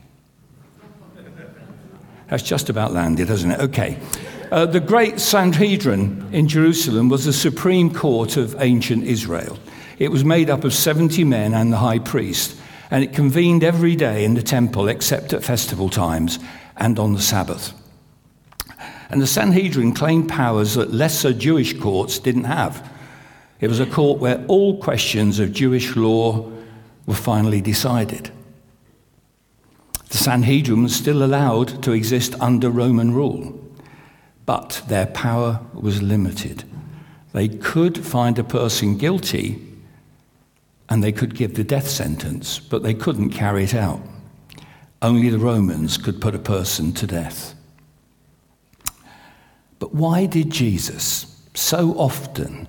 That's 2.27 2.41
just 2.41 2.67
about 2.67 2.93
landed, 2.93 3.29
hasn't 3.29 3.53
it? 3.53 3.59
Okay. 3.59 3.99
Uh, 4.51 4.65
the 4.65 4.79
great 4.79 5.19
Sanhedrin 5.19 6.27
in 6.31 6.47
Jerusalem 6.47 7.09
was 7.09 7.25
the 7.25 7.33
supreme 7.33 7.93
court 7.93 8.37
of 8.37 8.59
ancient 8.59 9.03
Israel. 9.03 9.59
It 9.99 10.09
was 10.09 10.25
made 10.25 10.49
up 10.49 10.63
of 10.63 10.73
70 10.73 11.23
men 11.25 11.53
and 11.53 11.71
the 11.71 11.77
high 11.77 11.99
priest, 11.99 12.59
and 12.89 13.03
it 13.03 13.13
convened 13.13 13.63
every 13.63 13.95
day 13.95 14.25
in 14.25 14.33
the 14.33 14.41
temple 14.41 14.87
except 14.87 15.31
at 15.31 15.43
festival 15.43 15.89
times 15.89 16.39
and 16.75 16.97
on 16.97 17.13
the 17.13 17.21
Sabbath. 17.21 17.78
And 19.09 19.21
the 19.21 19.27
Sanhedrin 19.27 19.93
claimed 19.93 20.29
powers 20.29 20.75
that 20.75 20.93
lesser 20.93 21.33
Jewish 21.33 21.77
courts 21.77 22.19
didn't 22.19 22.43
have. 22.43 22.87
It 23.59 23.67
was 23.67 23.79
a 23.79 23.85
court 23.85 24.19
where 24.19 24.45
all 24.47 24.77
questions 24.77 25.39
of 25.39 25.51
Jewish 25.51 25.95
law 25.95 26.49
were 27.05 27.15
finally 27.15 27.61
decided. 27.61 28.31
The 30.09 30.17
Sanhedrin 30.17 30.83
was 30.83 30.95
still 30.95 31.23
allowed 31.23 31.83
to 31.83 31.91
exist 31.91 32.35
under 32.39 32.69
Roman 32.69 33.13
rule 33.13 33.59
but 34.49 34.81
their 34.87 35.05
power 35.05 35.59
was 35.75 36.01
limited. 36.01 36.63
They 37.33 37.47
could 37.47 38.03
find 38.03 38.39
a 38.39 38.43
person 38.43 38.97
guilty 38.97 39.63
and 40.89 41.03
they 41.03 41.11
could 41.11 41.35
give 41.35 41.53
the 41.53 41.63
death 41.63 41.87
sentence, 41.87 42.57
but 42.57 42.81
they 42.81 42.95
couldn't 42.95 43.29
carry 43.29 43.65
it 43.65 43.75
out. 43.75 44.01
Only 45.03 45.29
the 45.29 45.37
Romans 45.37 45.99
could 45.99 46.19
put 46.19 46.33
a 46.33 46.39
person 46.39 46.93
to 46.93 47.05
death. 47.05 47.53
But 49.79 49.93
why 49.93 50.25
did 50.25 50.49
Jesus 50.49 51.41
so 51.53 51.93
often 51.97 52.67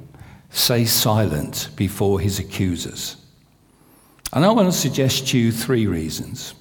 say 0.50 0.85
silent 0.85 1.69
before 1.76 2.21
his 2.21 2.38
accusers? 2.38 3.17
And 4.33 4.45
I 4.45 4.50
want 4.52 4.73
to 4.73 4.79
suggest 4.79 5.29
to 5.29 5.38
you 5.38 5.50
three 5.50 5.87
reasons. 5.88 6.55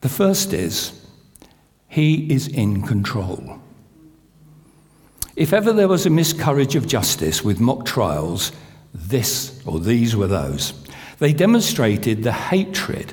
The 0.00 0.08
first 0.08 0.52
is 0.52 0.92
he 1.88 2.32
is 2.32 2.48
in 2.48 2.82
control. 2.82 3.60
If 5.36 5.52
ever 5.52 5.72
there 5.72 5.88
was 5.88 6.06
a 6.06 6.10
miscarriage 6.10 6.76
of 6.76 6.86
justice 6.86 7.44
with 7.44 7.60
mock 7.60 7.84
trials, 7.84 8.52
this 8.94 9.60
or 9.66 9.78
these 9.78 10.16
were 10.16 10.26
those. 10.26 10.72
They 11.18 11.34
demonstrated 11.34 12.22
the 12.22 12.32
hatred 12.32 13.12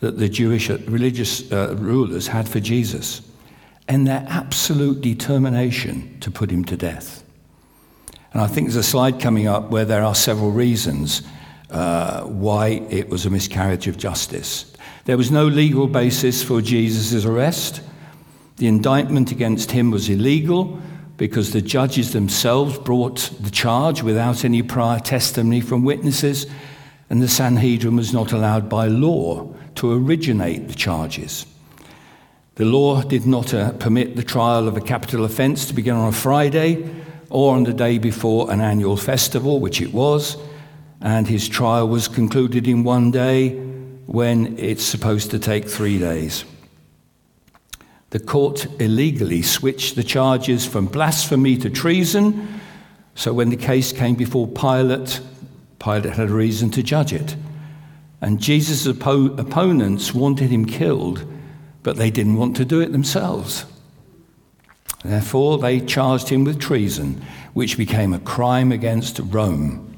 that 0.00 0.18
the 0.18 0.28
Jewish 0.28 0.68
religious 0.68 1.50
uh, 1.52 1.76
rulers 1.78 2.26
had 2.26 2.48
for 2.48 2.58
Jesus 2.58 3.22
and 3.88 4.06
their 4.06 4.24
absolute 4.28 5.00
determination 5.00 6.18
to 6.20 6.30
put 6.30 6.50
him 6.50 6.64
to 6.64 6.76
death. 6.76 7.24
And 8.32 8.40
I 8.40 8.46
think 8.46 8.68
there's 8.68 8.76
a 8.76 8.82
slide 8.82 9.20
coming 9.20 9.46
up 9.46 9.70
where 9.70 9.84
there 9.84 10.02
are 10.02 10.14
several 10.14 10.50
reasons 10.50 11.22
uh, 11.70 12.22
why 12.22 12.68
it 12.90 13.08
was 13.08 13.26
a 13.26 13.30
miscarriage 13.30 13.88
of 13.88 13.98
justice. 13.98 14.72
There 15.04 15.16
was 15.16 15.30
no 15.30 15.46
legal 15.46 15.86
basis 15.86 16.42
for 16.42 16.60
Jesus' 16.60 17.24
arrest. 17.24 17.82
The 18.56 18.68
indictment 18.68 19.32
against 19.32 19.72
him 19.72 19.90
was 19.90 20.08
illegal 20.08 20.80
because 21.16 21.52
the 21.52 21.62
judges 21.62 22.12
themselves 22.12 22.78
brought 22.78 23.30
the 23.40 23.50
charge 23.50 24.02
without 24.02 24.44
any 24.44 24.62
prior 24.62 25.00
testimony 25.00 25.60
from 25.60 25.84
witnesses, 25.84 26.46
and 27.10 27.20
the 27.20 27.28
Sanhedrin 27.28 27.96
was 27.96 28.12
not 28.12 28.32
allowed 28.32 28.68
by 28.68 28.86
law 28.86 29.52
to 29.76 29.92
originate 29.92 30.68
the 30.68 30.74
charges. 30.74 31.46
The 32.54 32.64
law 32.64 33.02
did 33.02 33.26
not 33.26 33.54
uh, 33.54 33.72
permit 33.72 34.16
the 34.16 34.22
trial 34.22 34.68
of 34.68 34.76
a 34.76 34.80
capital 34.80 35.24
offence 35.24 35.66
to 35.66 35.74
begin 35.74 35.94
on 35.94 36.08
a 36.08 36.12
Friday 36.12 36.88
or 37.30 37.54
on 37.54 37.64
the 37.64 37.72
day 37.72 37.98
before 37.98 38.50
an 38.50 38.60
annual 38.60 38.96
festival, 38.96 39.58
which 39.58 39.80
it 39.80 39.92
was, 39.92 40.36
and 41.00 41.26
his 41.26 41.48
trial 41.48 41.88
was 41.88 42.08
concluded 42.08 42.68
in 42.68 42.84
one 42.84 43.10
day 43.10 43.50
when 44.06 44.58
it's 44.58 44.84
supposed 44.84 45.30
to 45.30 45.38
take 45.38 45.68
three 45.68 45.98
days 45.98 46.44
the 48.12 48.20
court 48.20 48.66
illegally 48.78 49.40
switched 49.40 49.96
the 49.96 50.04
charges 50.04 50.66
from 50.66 50.84
blasphemy 50.84 51.56
to 51.56 51.70
treason. 51.70 52.60
So 53.14 53.32
when 53.32 53.48
the 53.48 53.56
case 53.56 53.90
came 53.90 54.16
before 54.16 54.46
Pilate, 54.46 55.20
Pilate 55.78 56.12
had 56.12 56.28
a 56.28 56.34
reason 56.34 56.70
to 56.72 56.82
judge 56.82 57.14
it. 57.14 57.34
And 58.20 58.38
Jesus' 58.38 58.86
oppo- 58.86 59.38
opponents 59.38 60.12
wanted 60.12 60.50
him 60.50 60.66
killed, 60.66 61.24
but 61.82 61.96
they 61.96 62.10
didn't 62.10 62.36
want 62.36 62.56
to 62.56 62.64
do 62.64 62.80
it 62.80 62.92
themselves. 62.92 63.64
Therefore, 65.04 65.58
they 65.58 65.80
charged 65.80 66.28
him 66.28 66.44
with 66.44 66.60
treason, 66.60 67.22
which 67.54 67.76
became 67.76 68.12
a 68.12 68.20
crime 68.20 68.70
against 68.70 69.18
Rome. 69.18 69.96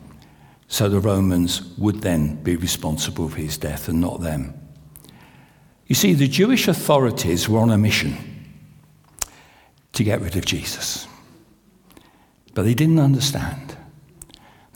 So 0.69 0.89
the 0.89 1.01
Romans 1.01 1.63
would 1.77 2.01
then 2.01 2.43
be 2.43 2.57
responsible 2.57 3.29
for 3.29 3.37
his 3.37 3.59
death 3.59 3.89
and 3.89 4.01
not 4.01 4.21
them. 4.21 4.55
You 5.87 5.95
see, 5.95 6.15
the 6.15 6.29
Jewish 6.29 6.67
authorities 6.67 7.49
were 7.49 7.61
on 7.61 7.71
a 7.71 7.77
mission 7.77 8.17
to 9.93 10.03
get 10.03 10.23
rid 10.23 10.37
of 10.37 10.47
Jesus. 10.47 11.07
But 12.55 12.63
they 12.63 12.75
didn't 12.75 12.99
understand 12.99 13.77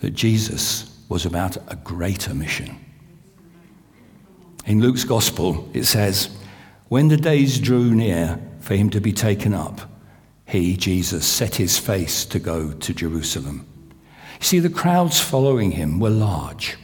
that 0.00 0.10
Jesus 0.10 0.94
was 1.08 1.24
about 1.24 1.56
a 1.68 1.76
greater 1.76 2.34
mission. 2.34 2.78
In 4.66 4.80
Luke's 4.80 5.04
gospel, 5.04 5.68
it 5.72 5.84
says, 5.84 6.28
When 6.88 7.09
the 7.09 7.16
days 7.16 7.59
drew 7.59 7.95
near 7.95 8.40
for 8.61 8.75
him 8.75 8.88
to 8.90 9.00
be 9.00 9.12
taken 9.12 9.52
up, 9.52 9.83
he, 10.47 10.76
Jesus, 10.76 11.26
set 11.26 11.57
his 11.57 11.78
face 11.78 12.25
to 12.25 12.38
go 12.38 12.73
to 12.73 12.95
Jerusalem. 12.95 13.66
You 14.40 14.45
see, 14.45 14.59
the 14.61 14.71
crowds 14.71 15.21
following 15.21 15.73
him 15.73 16.00
were 16.00 16.11
large 16.11 16.78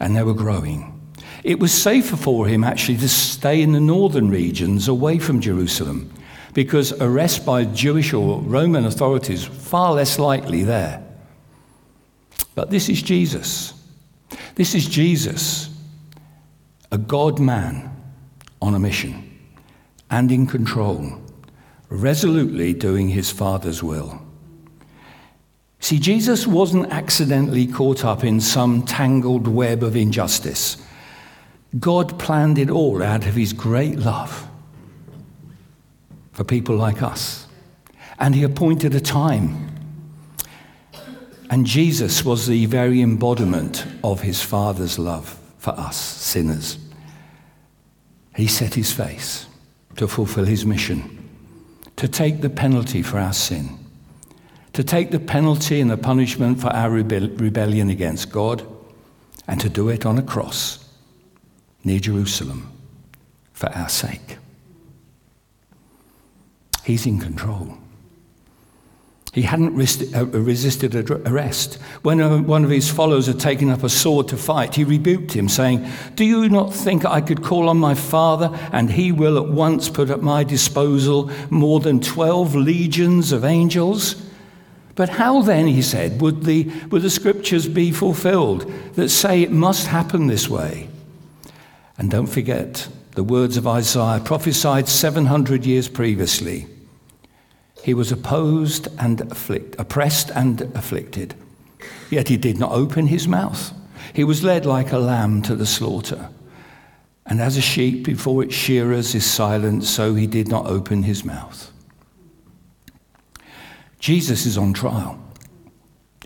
and 0.00 0.16
they 0.16 0.24
were 0.24 0.34
growing. 0.34 0.96
It 1.44 1.60
was 1.60 1.72
safer 1.72 2.16
for 2.16 2.48
him 2.48 2.64
actually 2.64 2.98
to 2.98 3.08
stay 3.08 3.62
in 3.62 3.72
the 3.72 3.80
northern 3.80 4.30
regions 4.30 4.88
away 4.88 5.18
from 5.18 5.40
Jerusalem 5.40 6.12
because 6.52 6.92
arrest 7.00 7.46
by 7.46 7.64
Jewish 7.64 8.12
or 8.12 8.40
Roman 8.40 8.84
authorities 8.84 9.44
far 9.44 9.92
less 9.92 10.18
likely 10.18 10.64
there. 10.64 11.04
But 12.56 12.70
this 12.70 12.88
is 12.88 13.00
Jesus. 13.00 13.74
This 14.56 14.74
is 14.74 14.86
Jesus, 14.86 15.70
a 16.90 16.98
God 16.98 17.38
man 17.38 17.89
on 18.60 18.74
a 18.74 18.78
mission 18.78 19.26
and 20.10 20.30
in 20.30 20.46
control, 20.46 21.20
resolutely 21.88 22.72
doing 22.72 23.08
his 23.08 23.30
Father's 23.30 23.82
will. 23.82 24.20
See, 25.78 25.98
Jesus 25.98 26.46
wasn't 26.46 26.92
accidentally 26.92 27.66
caught 27.66 28.04
up 28.04 28.22
in 28.24 28.40
some 28.40 28.84
tangled 28.84 29.48
web 29.48 29.82
of 29.82 29.96
injustice 29.96 30.76
God 31.78 32.18
planned 32.18 32.58
it 32.58 32.68
all 32.68 33.02
out 33.02 33.26
of 33.26 33.34
his 33.34 33.52
great 33.52 33.98
love 33.98 34.48
for 36.32 36.42
people 36.42 36.76
like 36.76 37.02
us. 37.02 37.46
And 38.18 38.34
he 38.34 38.42
appointed 38.42 38.94
a 38.94 39.00
time. 39.00 39.68
And 41.48 41.64
Jesus 41.64 42.24
was 42.24 42.46
the 42.46 42.66
very 42.66 43.00
embodiment 43.00 43.86
of 44.02 44.22
his 44.22 44.42
Father's 44.42 44.98
love 44.98 45.38
for 45.58 45.70
us, 45.70 45.96
sinners. 45.96 46.78
He 48.34 48.46
set 48.46 48.74
his 48.74 48.92
face 48.92 49.46
to 49.96 50.06
fulfill 50.08 50.44
his 50.44 50.64
mission, 50.64 51.28
to 51.96 52.08
take 52.08 52.40
the 52.40 52.50
penalty 52.50 53.02
for 53.02 53.18
our 53.18 53.32
sin, 53.32 53.78
to 54.72 54.84
take 54.84 55.10
the 55.10 55.18
penalty 55.18 55.80
and 55.80 55.90
the 55.90 55.96
punishment 55.96 56.60
for 56.60 56.68
our 56.68 56.90
rebellion 56.90 57.90
against 57.90 58.30
God, 58.30 58.66
and 59.48 59.60
to 59.60 59.68
do 59.68 59.88
it 59.88 60.06
on 60.06 60.16
a 60.16 60.22
cross 60.22 60.88
near 61.82 61.98
Jerusalem 61.98 62.72
for 63.52 63.68
our 63.70 63.88
sake. 63.88 64.38
He's 66.84 67.04
in 67.06 67.18
control. 67.18 67.76
He 69.32 69.42
hadn't 69.42 69.78
uh, 70.14 70.26
resisted 70.26 70.94
arrest. 71.10 71.74
When 72.02 72.46
one 72.46 72.64
of 72.64 72.70
his 72.70 72.90
followers 72.90 73.26
had 73.26 73.38
taken 73.38 73.70
up 73.70 73.84
a 73.84 73.88
sword 73.88 74.26
to 74.28 74.36
fight, 74.36 74.74
he 74.74 74.82
rebuked 74.82 75.32
him, 75.32 75.48
saying, 75.48 75.88
Do 76.16 76.24
you 76.24 76.48
not 76.48 76.74
think 76.74 77.04
I 77.04 77.20
could 77.20 77.44
call 77.44 77.68
on 77.68 77.78
my 77.78 77.94
father, 77.94 78.50
and 78.72 78.90
he 78.90 79.12
will 79.12 79.38
at 79.38 79.48
once 79.48 79.88
put 79.88 80.10
at 80.10 80.20
my 80.20 80.42
disposal 80.42 81.30
more 81.48 81.78
than 81.78 82.00
12 82.00 82.56
legions 82.56 83.30
of 83.30 83.44
angels? 83.44 84.20
But 84.96 85.10
how 85.10 85.42
then, 85.42 85.68
he 85.68 85.80
said, 85.80 86.20
would 86.20 86.42
the, 86.42 86.64
would 86.90 87.02
the 87.02 87.08
scriptures 87.10 87.68
be 87.68 87.92
fulfilled 87.92 88.70
that 88.94 89.10
say 89.10 89.42
it 89.42 89.52
must 89.52 89.86
happen 89.86 90.26
this 90.26 90.48
way? 90.48 90.88
And 91.96 92.10
don't 92.10 92.26
forget 92.26 92.88
the 93.12 93.22
words 93.22 93.56
of 93.56 93.66
Isaiah 93.66 94.20
prophesied 94.24 94.88
700 94.88 95.64
years 95.64 95.88
previously. 95.88 96.66
He 97.82 97.94
was 97.94 98.12
opposed 98.12 98.88
and 98.98 99.20
oppressed 99.78 100.30
and 100.30 100.62
afflicted, 100.74 101.34
yet 102.10 102.28
he 102.28 102.36
did 102.36 102.58
not 102.58 102.72
open 102.72 103.06
his 103.06 103.26
mouth. 103.26 103.72
He 104.12 104.24
was 104.24 104.42
led 104.42 104.66
like 104.66 104.92
a 104.92 104.98
lamb 104.98 105.42
to 105.42 105.54
the 105.54 105.66
slaughter. 105.66 106.28
And 107.26 107.40
as 107.40 107.56
a 107.56 107.62
sheep 107.62 108.04
before 108.04 108.42
its 108.42 108.54
shearers 108.54 109.14
is 109.14 109.24
silent, 109.24 109.84
so 109.84 110.14
he 110.14 110.26
did 110.26 110.48
not 110.48 110.66
open 110.66 111.04
his 111.04 111.24
mouth. 111.24 111.70
Jesus 113.98 114.46
is 114.46 114.58
on 114.58 114.72
trial. 114.72 115.22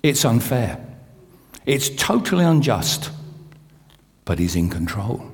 It's 0.03 0.25
unfair. 0.25 0.85
It's 1.67 1.91
totally 1.91 2.45
unjust, 2.45 3.11
but 4.25 4.39
he's 4.39 4.57
in 4.57 4.71
control. 4.71 5.34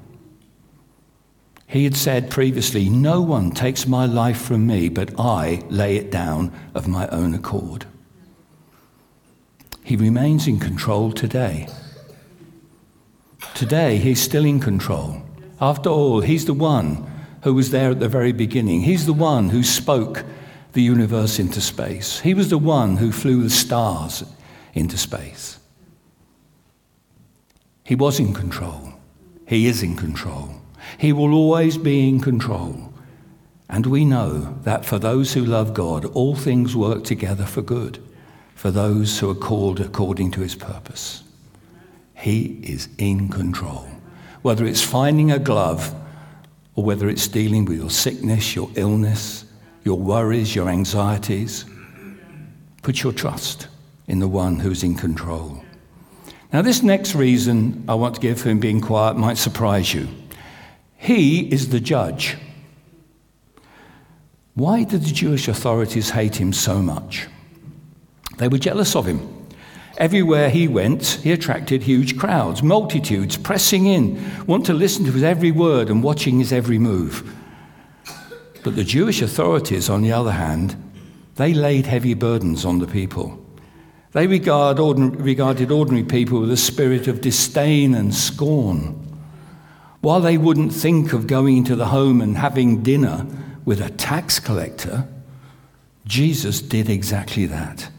He 1.70 1.84
had 1.84 1.96
said 1.96 2.30
previously, 2.30 2.88
No 2.88 3.20
one 3.20 3.52
takes 3.52 3.86
my 3.86 4.04
life 4.04 4.40
from 4.42 4.66
me, 4.66 4.88
but 4.88 5.18
I 5.20 5.62
lay 5.68 5.94
it 5.94 6.10
down 6.10 6.52
of 6.74 6.88
my 6.88 7.06
own 7.08 7.32
accord. 7.32 7.86
He 9.84 9.94
remains 9.94 10.48
in 10.48 10.58
control 10.58 11.12
today. 11.12 11.68
Today, 13.54 13.98
he's 13.98 14.20
still 14.20 14.44
in 14.44 14.58
control. 14.58 15.22
After 15.60 15.90
all, 15.90 16.22
he's 16.22 16.44
the 16.44 16.54
one 16.54 17.08
who 17.44 17.54
was 17.54 17.70
there 17.70 17.92
at 17.92 18.00
the 18.00 18.08
very 18.08 18.32
beginning. 18.32 18.80
He's 18.80 19.06
the 19.06 19.12
one 19.12 19.50
who 19.50 19.62
spoke 19.62 20.24
the 20.72 20.82
universe 20.82 21.38
into 21.38 21.60
space. 21.60 22.18
He 22.18 22.34
was 22.34 22.50
the 22.50 22.58
one 22.58 22.96
who 22.96 23.12
flew 23.12 23.44
the 23.44 23.50
stars 23.50 24.24
into 24.74 24.98
space. 24.98 25.60
He 27.84 27.94
was 27.94 28.18
in 28.18 28.34
control. 28.34 28.94
He 29.46 29.68
is 29.68 29.84
in 29.84 29.94
control. 29.94 30.59
He 30.98 31.12
will 31.12 31.34
always 31.34 31.76
be 31.76 32.08
in 32.08 32.20
control. 32.20 32.92
And 33.68 33.86
we 33.86 34.04
know 34.04 34.58
that 34.62 34.84
for 34.84 34.98
those 34.98 35.32
who 35.32 35.44
love 35.44 35.74
God, 35.74 36.04
all 36.06 36.34
things 36.34 36.74
work 36.74 37.04
together 37.04 37.46
for 37.46 37.62
good, 37.62 38.02
for 38.54 38.70
those 38.70 39.18
who 39.18 39.30
are 39.30 39.34
called 39.34 39.80
according 39.80 40.32
to 40.32 40.40
his 40.40 40.56
purpose. 40.56 41.22
He 42.14 42.60
is 42.62 42.88
in 42.98 43.28
control. 43.28 43.88
Whether 44.42 44.66
it's 44.66 44.82
finding 44.82 45.30
a 45.30 45.38
glove 45.38 45.94
or 46.74 46.84
whether 46.84 47.08
it's 47.08 47.28
dealing 47.28 47.64
with 47.64 47.78
your 47.78 47.90
sickness, 47.90 48.54
your 48.54 48.70
illness, 48.74 49.44
your 49.84 49.98
worries, 49.98 50.54
your 50.54 50.68
anxieties, 50.68 51.64
put 52.82 53.02
your 53.02 53.12
trust 53.12 53.68
in 54.08 54.18
the 54.18 54.28
one 54.28 54.58
who's 54.58 54.82
in 54.82 54.94
control. 54.94 55.62
Now, 56.52 56.62
this 56.62 56.82
next 56.82 57.14
reason 57.14 57.84
I 57.88 57.94
want 57.94 58.16
to 58.16 58.20
give 58.20 58.40
for 58.40 58.48
him 58.48 58.58
being 58.58 58.80
quiet 58.80 59.16
might 59.16 59.38
surprise 59.38 59.94
you. 59.94 60.08
He 61.00 61.50
is 61.50 61.70
the 61.70 61.80
judge. 61.80 62.36
Why 64.54 64.84
did 64.84 65.00
the 65.02 65.14
Jewish 65.14 65.48
authorities 65.48 66.10
hate 66.10 66.36
him 66.36 66.52
so 66.52 66.82
much? 66.82 67.26
They 68.36 68.48
were 68.48 68.58
jealous 68.58 68.94
of 68.94 69.06
him. 69.06 69.46
Everywhere 69.96 70.50
he 70.50 70.68
went, 70.68 71.18
he 71.22 71.32
attracted 71.32 71.82
huge 71.82 72.18
crowds, 72.18 72.62
multitudes 72.62 73.38
pressing 73.38 73.86
in, 73.86 74.46
want 74.46 74.66
to 74.66 74.74
listen 74.74 75.06
to 75.06 75.12
his 75.12 75.22
every 75.22 75.50
word 75.50 75.88
and 75.88 76.02
watching 76.02 76.38
his 76.38 76.52
every 76.52 76.78
move. 76.78 77.34
But 78.62 78.76
the 78.76 78.84
Jewish 78.84 79.22
authorities, 79.22 79.88
on 79.88 80.02
the 80.02 80.12
other 80.12 80.32
hand, 80.32 80.76
they 81.36 81.54
laid 81.54 81.86
heavy 81.86 82.12
burdens 82.12 82.66
on 82.66 82.78
the 82.78 82.86
people. 82.86 83.42
They 84.12 84.26
regard 84.26 84.78
ordinary, 84.78 85.16
regarded 85.16 85.70
ordinary 85.70 86.04
people 86.04 86.40
with 86.40 86.50
a 86.50 86.58
spirit 86.58 87.08
of 87.08 87.22
disdain 87.22 87.94
and 87.94 88.14
scorn. 88.14 89.09
While 90.00 90.20
they 90.20 90.38
wouldn't 90.38 90.72
think 90.72 91.12
of 91.12 91.26
going 91.26 91.58
into 91.58 91.76
the 91.76 91.86
home 91.86 92.20
and 92.20 92.36
having 92.36 92.82
dinner 92.82 93.26
with 93.64 93.80
a 93.80 93.90
tax 93.90 94.40
collector, 94.40 95.06
Jesus 96.06 96.62
did 96.62 96.88
exactly 96.88 97.46
that. 97.46 97.90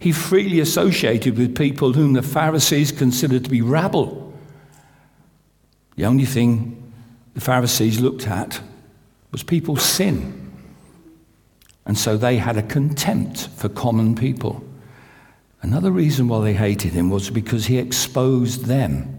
He 0.00 0.12
freely 0.12 0.60
associated 0.60 1.38
with 1.38 1.56
people 1.56 1.92
whom 1.92 2.12
the 2.12 2.22
Pharisees 2.22 2.92
considered 2.92 3.44
to 3.44 3.50
be 3.50 3.62
rabble. 3.62 4.32
The 5.96 6.04
only 6.04 6.24
thing 6.24 6.92
the 7.34 7.40
Pharisees 7.40 8.00
looked 8.00 8.26
at 8.26 8.60
was 9.32 9.42
people's 9.42 9.82
sin. 9.82 10.52
And 11.86 11.96
so 11.96 12.16
they 12.16 12.36
had 12.36 12.56
a 12.56 12.62
contempt 12.62 13.48
for 13.56 13.68
common 13.68 14.14
people. 14.14 14.62
Another 15.62 15.90
reason 15.90 16.28
why 16.28 16.44
they 16.44 16.54
hated 16.54 16.92
him 16.92 17.10
was 17.10 17.30
because 17.30 17.66
he 17.66 17.78
exposed 17.78 18.66
them. 18.66 19.17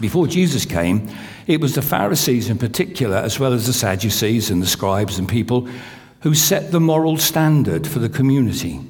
Before 0.00 0.26
Jesus 0.26 0.64
came, 0.64 1.08
it 1.46 1.60
was 1.60 1.74
the 1.74 1.82
Pharisees 1.82 2.48
in 2.48 2.58
particular, 2.58 3.18
as 3.18 3.38
well 3.38 3.52
as 3.52 3.66
the 3.66 3.72
Sadducees 3.72 4.50
and 4.50 4.62
the 4.62 4.66
scribes 4.66 5.18
and 5.18 5.28
people, 5.28 5.68
who 6.20 6.34
set 6.34 6.72
the 6.72 6.80
moral 6.80 7.16
standard 7.16 7.86
for 7.86 7.98
the 7.98 8.08
community. 8.08 8.80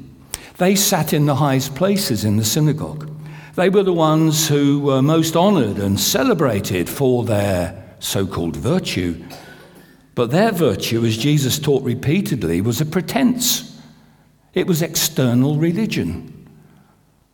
They 0.59 0.77
sat 0.77 1.12
in 1.12 1.27
the 1.27 1.37
highest 1.37 1.75
places 1.75 2.25
in 2.25 2.37
the 2.37 2.44
synagogue. 2.44 3.11
They 3.57 3.70
were 3.70 3.83
the 3.83 3.92
ones 3.92 4.49
who 4.49 4.81
were 4.81 5.03
most 5.03 5.35
honored 5.35 5.79
and 5.79 5.99
celebrated 5.99 6.88
for 6.88 7.25
their 7.25 7.96
so 7.99 8.27
called 8.27 8.57
virtue. 8.57 9.25
But 10.14 10.31
their 10.31 10.53
virtue, 10.53 11.05
as 11.05 11.16
Jesus 11.16 11.59
taught 11.59 11.83
repeatedly, 11.83 12.61
was 12.61 12.81
a 12.81 12.87
pretense. 12.87 13.81
It 14.55 14.66
was 14.66 14.83
external 14.83 15.57
religion, 15.57 16.49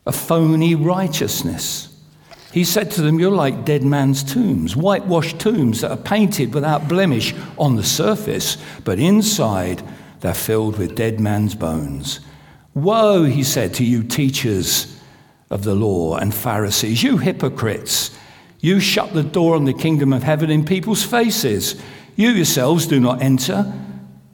a 0.06 0.12
phony 0.12 0.74
righteousness. 0.74 1.95
He 2.56 2.64
said 2.64 2.90
to 2.92 3.02
them, 3.02 3.20
You're 3.20 3.32
like 3.32 3.66
dead 3.66 3.82
man's 3.82 4.22
tombs, 4.22 4.74
whitewashed 4.74 5.38
tombs 5.38 5.82
that 5.82 5.90
are 5.90 5.96
painted 5.98 6.54
without 6.54 6.88
blemish 6.88 7.34
on 7.58 7.76
the 7.76 7.84
surface, 7.84 8.56
but 8.82 8.98
inside 8.98 9.82
they're 10.20 10.32
filled 10.32 10.78
with 10.78 10.94
dead 10.94 11.20
man's 11.20 11.54
bones. 11.54 12.20
Woe, 12.72 13.24
he 13.24 13.44
said 13.44 13.74
to 13.74 13.84
you, 13.84 14.02
teachers 14.02 14.98
of 15.50 15.64
the 15.64 15.74
law 15.74 16.16
and 16.16 16.34
Pharisees, 16.34 17.02
you 17.02 17.18
hypocrites! 17.18 18.16
You 18.60 18.80
shut 18.80 19.12
the 19.12 19.22
door 19.22 19.54
on 19.54 19.66
the 19.66 19.74
kingdom 19.74 20.14
of 20.14 20.22
heaven 20.22 20.48
in 20.48 20.64
people's 20.64 21.02
faces. 21.04 21.78
You 22.16 22.30
yourselves 22.30 22.86
do 22.86 22.98
not 22.98 23.20
enter, 23.20 23.70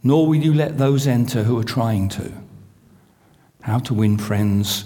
nor 0.04 0.28
will 0.28 0.36
you 0.36 0.54
let 0.54 0.78
those 0.78 1.08
enter 1.08 1.42
who 1.42 1.58
are 1.58 1.64
trying 1.64 2.08
to. 2.10 2.32
How 3.62 3.80
to 3.80 3.94
win 3.94 4.16
friends 4.16 4.84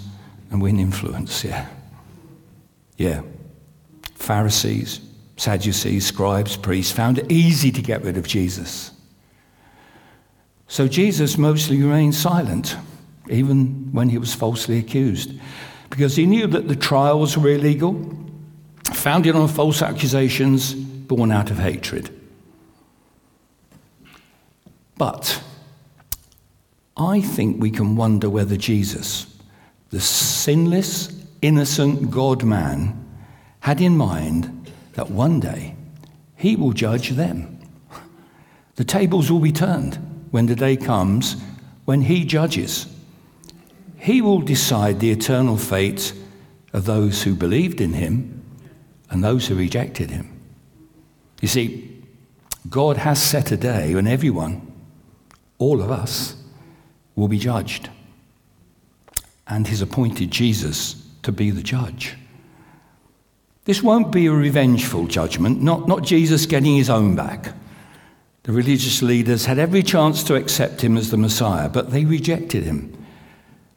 and 0.49 0.59
win 0.59 0.79
influence, 0.79 1.43
yeah. 1.43 1.67
Yeah. 2.97 3.21
Pharisees, 4.15 4.99
Sadducees, 5.37 6.05
scribes, 6.05 6.57
priests 6.57 6.91
found 6.91 7.19
it 7.19 7.31
easy 7.31 7.71
to 7.71 7.81
get 7.81 8.03
rid 8.03 8.17
of 8.17 8.27
Jesus. 8.27 8.91
So 10.67 10.87
Jesus 10.87 11.37
mostly 11.37 11.81
remained 11.81 12.15
silent, 12.15 12.75
even 13.29 13.93
when 13.93 14.09
he 14.09 14.17
was 14.17 14.33
falsely 14.33 14.79
accused, 14.79 15.31
because 15.89 16.15
he 16.15 16.25
knew 16.25 16.47
that 16.47 16.67
the 16.67 16.75
trials 16.75 17.37
were 17.37 17.49
illegal, 17.49 18.13
founded 18.93 19.35
on 19.35 19.47
false 19.47 19.81
accusations, 19.81 20.73
born 20.73 21.31
out 21.31 21.51
of 21.51 21.59
hatred. 21.59 22.09
But 24.97 25.41
I 26.97 27.21
think 27.21 27.61
we 27.61 27.69
can 27.69 27.95
wonder 27.95 28.29
whether 28.29 28.57
Jesus, 28.57 29.27
the 29.91 30.01
sinless, 30.01 31.16
innocent 31.41 32.11
God 32.11 32.43
man 32.43 33.05
had 33.59 33.81
in 33.81 33.97
mind 33.97 34.71
that 34.93 35.09
one 35.09 35.39
day 35.39 35.75
he 36.35 36.55
will 36.55 36.73
judge 36.73 37.09
them. 37.11 37.59
The 38.75 38.83
tables 38.83 39.31
will 39.31 39.39
be 39.39 39.51
turned 39.51 39.95
when 40.31 40.45
the 40.45 40.55
day 40.55 40.77
comes 40.77 41.35
when 41.85 42.01
he 42.01 42.25
judges. 42.25 42.87
He 43.97 44.21
will 44.21 44.41
decide 44.41 44.99
the 44.99 45.11
eternal 45.11 45.57
fate 45.57 46.13
of 46.73 46.85
those 46.85 47.23
who 47.23 47.33
believed 47.33 47.81
in 47.81 47.93
him 47.93 48.43
and 49.09 49.23
those 49.23 49.47
who 49.47 49.55
rejected 49.55 50.11
him. 50.11 50.39
You 51.41 51.47
see, 51.47 52.03
God 52.69 52.97
has 52.97 53.21
set 53.21 53.51
a 53.51 53.57
day 53.57 53.95
when 53.95 54.07
everyone, 54.07 54.71
all 55.57 55.81
of 55.81 55.89
us, 55.89 56.35
will 57.15 57.27
be 57.27 57.39
judged. 57.39 57.89
And 59.47 59.67
he's 59.67 59.81
appointed 59.81 60.29
Jesus 60.29 61.06
to 61.27 61.33
be 61.33 61.51
the 61.51 61.61
judge. 61.61 62.15
This 63.65 63.83
won't 63.83 64.13
be 64.13 64.27
a 64.27 64.31
revengeful 64.31 65.07
judgment, 65.07 65.61
not, 65.61 65.85
not 65.85 66.03
Jesus 66.03 66.45
getting 66.45 66.77
his 66.77 66.89
own 66.89 67.17
back. 67.17 67.53
The 68.43 68.53
religious 68.53 69.01
leaders 69.01 69.45
had 69.45 69.59
every 69.59 69.83
chance 69.83 70.23
to 70.23 70.35
accept 70.35 70.79
him 70.79 70.95
as 70.95 71.11
the 71.11 71.17
Messiah, 71.17 71.67
but 71.67 71.91
they 71.91 72.05
rejected 72.05 72.63
him. 72.63 72.93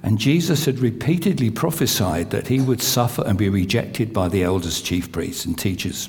And 0.00 0.16
Jesus 0.16 0.64
had 0.64 0.78
repeatedly 0.78 1.50
prophesied 1.50 2.30
that 2.30 2.46
he 2.46 2.60
would 2.60 2.80
suffer 2.80 3.24
and 3.26 3.36
be 3.36 3.48
rejected 3.48 4.12
by 4.12 4.28
the 4.28 4.44
elders, 4.44 4.80
chief 4.80 5.10
priests, 5.10 5.44
and 5.44 5.58
teachers. 5.58 6.08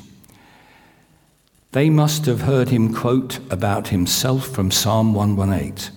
They 1.72 1.90
must 1.90 2.28
have 2.28 2.42
heard 2.42 2.70
him 2.70 2.94
quote 2.94 3.40
about 3.50 3.88
himself 3.88 4.48
from 4.48 4.70
Psalm 4.70 5.16
118. 5.16 5.92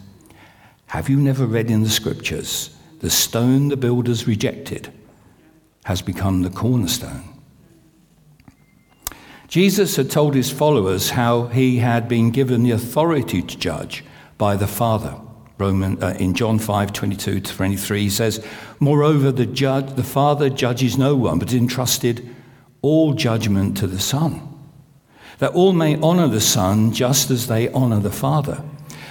Have 0.87 1.11
you 1.11 1.19
never 1.19 1.45
read 1.45 1.71
in 1.71 1.83
the 1.83 1.91
scriptures, 1.91 2.75
the 3.01 3.11
stone 3.11 3.69
the 3.69 3.77
builders 3.77 4.27
rejected 4.27 4.91
has 5.85 6.03
become 6.03 6.43
the 6.43 6.51
cornerstone? 6.51 7.25
Jesus 9.49 9.97
had 9.97 10.11
told 10.11 10.35
his 10.35 10.51
followers 10.51 11.11
how 11.11 11.47
he 11.47 11.77
had 11.77 12.09
been 12.09 12.31
given 12.31 12.65
the 12.65 12.73
authority 12.73 13.41
to 13.41 13.57
judge 13.57 14.05
by 14.37 14.57
the 14.57 14.67
Father. 14.67 15.15
Roman, 15.59 16.03
uh, 16.03 16.17
in 16.19 16.35
John 16.35 16.59
5 16.59 16.93
22 16.93 17.41
to 17.41 17.55
23, 17.55 18.01
he 18.01 18.11
says, 18.11 18.45
Moreover, 18.81 19.31
the, 19.31 19.47
judge, 19.47 19.95
the 19.95 20.03
Father 20.03 20.51
judges 20.51 20.99
no 20.99 21.15
one, 21.15 21.39
but 21.39 21.53
entrusted 21.53 22.29
all 22.83 23.15
judgment 23.15 23.77
to 23.77 23.87
the 23.87 24.01
Son, 24.01 24.43
that 25.39 25.53
all 25.53 25.73
may 25.73 25.97
honor 26.01 26.27
the 26.27 26.41
Son 26.41 26.93
just 26.93 27.31
as 27.31 27.47
they 27.47 27.69
honor 27.71 28.01
the 28.01 28.11
Father. 28.11 28.65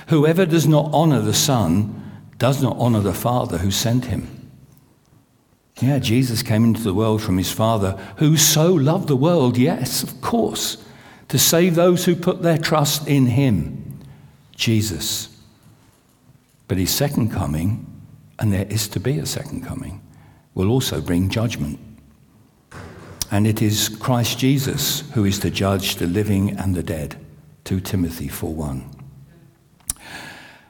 Whoever 0.08 0.46
does 0.46 0.68
not 0.68 0.90
honor 0.92 1.22
the 1.22 1.34
Son 1.34 2.28
does 2.38 2.62
not 2.62 2.76
honor 2.78 3.00
the 3.00 3.14
Father 3.14 3.60
who 3.60 3.72
sent 3.72 4.06
him. 4.06 4.43
Yeah, 5.82 6.00
Jesus 6.00 6.44
came 6.44 6.64
into 6.64 6.84
the 6.84 6.94
world 6.94 7.22
from 7.22 7.38
his 7.38 7.52
Father, 7.52 7.92
who 8.18 8.38
so 8.38 8.74
loved 8.74 9.08
the 9.08 9.16
world, 9.16 9.58
yes, 9.58 10.04
of 10.04 10.22
course, 10.22 10.84
to 11.30 11.40
save 11.40 11.76
those 11.76 12.06
who 12.06 12.16
put 12.16 12.44
their 12.44 12.58
trust 12.58 13.08
in 13.08 13.26
him, 13.26 14.00
Jesus. 14.56 15.36
But 16.68 16.78
his 16.78 16.92
second 16.92 17.32
coming, 17.32 17.86
and 18.40 18.54
there 18.54 18.68
is 18.68 18.88
to 18.90 19.00
be 19.00 19.18
a 19.18 19.26
second 19.26 19.66
coming, 19.66 20.02
will 20.54 20.70
also 20.70 21.02
bring 21.02 21.30
judgment. 21.30 21.80
And 23.32 23.48
it 23.48 23.62
is 23.62 23.90
Christ 23.90 24.38
Jesus 24.38 25.10
who 25.12 25.26
is 25.26 25.40
to 25.40 25.50
judge 25.50 25.96
the 25.96 26.06
living 26.06 26.52
and 26.52 26.76
the 26.76 26.84
dead. 26.84 27.18
2 27.64 27.82
Timothy 27.82 28.28
4:1. 28.28 28.84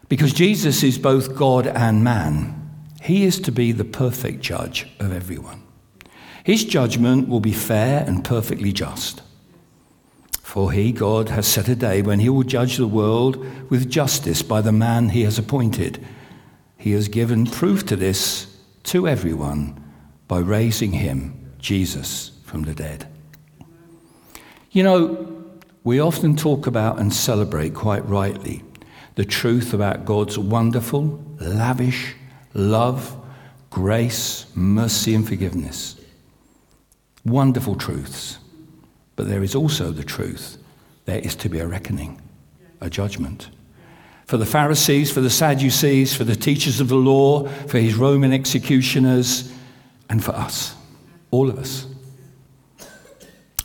Because 0.07 0.31
Jesus 0.31 0.81
is 0.83 0.97
both 0.97 1.35
God 1.35 1.67
and 1.67 2.03
man, 2.03 2.62
he 3.03 3.25
is 3.25 3.37
to 3.41 3.51
be 3.51 3.73
the 3.73 3.83
perfect 3.83 4.39
judge 4.39 4.87
of 4.97 5.11
everyone. 5.11 5.61
His 6.45 6.63
judgment 6.63 7.27
will 7.27 7.41
be 7.41 7.51
fair 7.51 8.01
and 8.07 8.23
perfectly 8.23 8.71
just. 8.71 9.21
For 10.41 10.71
he, 10.71 10.93
God, 10.93 11.27
has 11.27 11.45
set 11.45 11.67
a 11.67 11.75
day 11.75 12.01
when 12.01 12.21
he 12.21 12.29
will 12.29 12.43
judge 12.43 12.77
the 12.77 12.87
world 12.87 13.37
with 13.69 13.89
justice 13.89 14.41
by 14.41 14.61
the 14.61 14.71
man 14.71 15.09
he 15.09 15.23
has 15.23 15.37
appointed. 15.37 16.05
He 16.77 16.93
has 16.93 17.09
given 17.09 17.45
proof 17.45 17.85
to 17.87 17.97
this 17.97 18.57
to 18.83 19.05
everyone 19.05 19.83
by 20.29 20.39
raising 20.39 20.93
him, 20.93 21.51
Jesus, 21.59 22.31
from 22.45 22.63
the 22.63 22.73
dead. 22.73 23.05
You 24.71 24.83
know, 24.83 25.43
we 25.83 25.99
often 25.99 26.37
talk 26.37 26.67
about 26.67 26.99
and 26.99 27.13
celebrate 27.13 27.73
quite 27.73 28.07
rightly 28.07 28.63
the 29.15 29.25
truth 29.25 29.73
about 29.73 30.05
God's 30.05 30.39
wonderful, 30.39 31.21
lavish 31.39 32.15
love, 32.53 33.15
grace, 33.69 34.45
mercy, 34.55 35.15
and 35.15 35.27
forgiveness. 35.27 35.95
Wonderful 37.25 37.75
truths. 37.75 38.39
But 39.15 39.27
there 39.27 39.43
is 39.43 39.55
also 39.55 39.91
the 39.91 40.03
truth 40.03 40.57
there 41.05 41.19
is 41.19 41.35
to 41.35 41.49
be 41.49 41.59
a 41.59 41.67
reckoning, 41.67 42.21
a 42.79 42.89
judgment. 42.89 43.49
For 44.25 44.37
the 44.37 44.45
Pharisees, 44.45 45.11
for 45.11 45.19
the 45.19 45.29
Sadducees, 45.29 46.15
for 46.15 46.23
the 46.23 46.35
teachers 46.35 46.79
of 46.79 46.87
the 46.87 46.95
law, 46.95 47.47
for 47.67 47.77
his 47.77 47.95
Roman 47.95 48.31
executioners, 48.31 49.51
and 50.09 50.23
for 50.23 50.31
us, 50.31 50.75
all 51.31 51.49
of 51.49 51.59
us. 51.59 51.87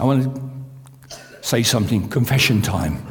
I 0.01 0.05
want 0.05 0.35
to 0.35 1.17
say 1.43 1.63
something, 1.63 2.09
confession 2.09 2.61
time. 2.61 3.07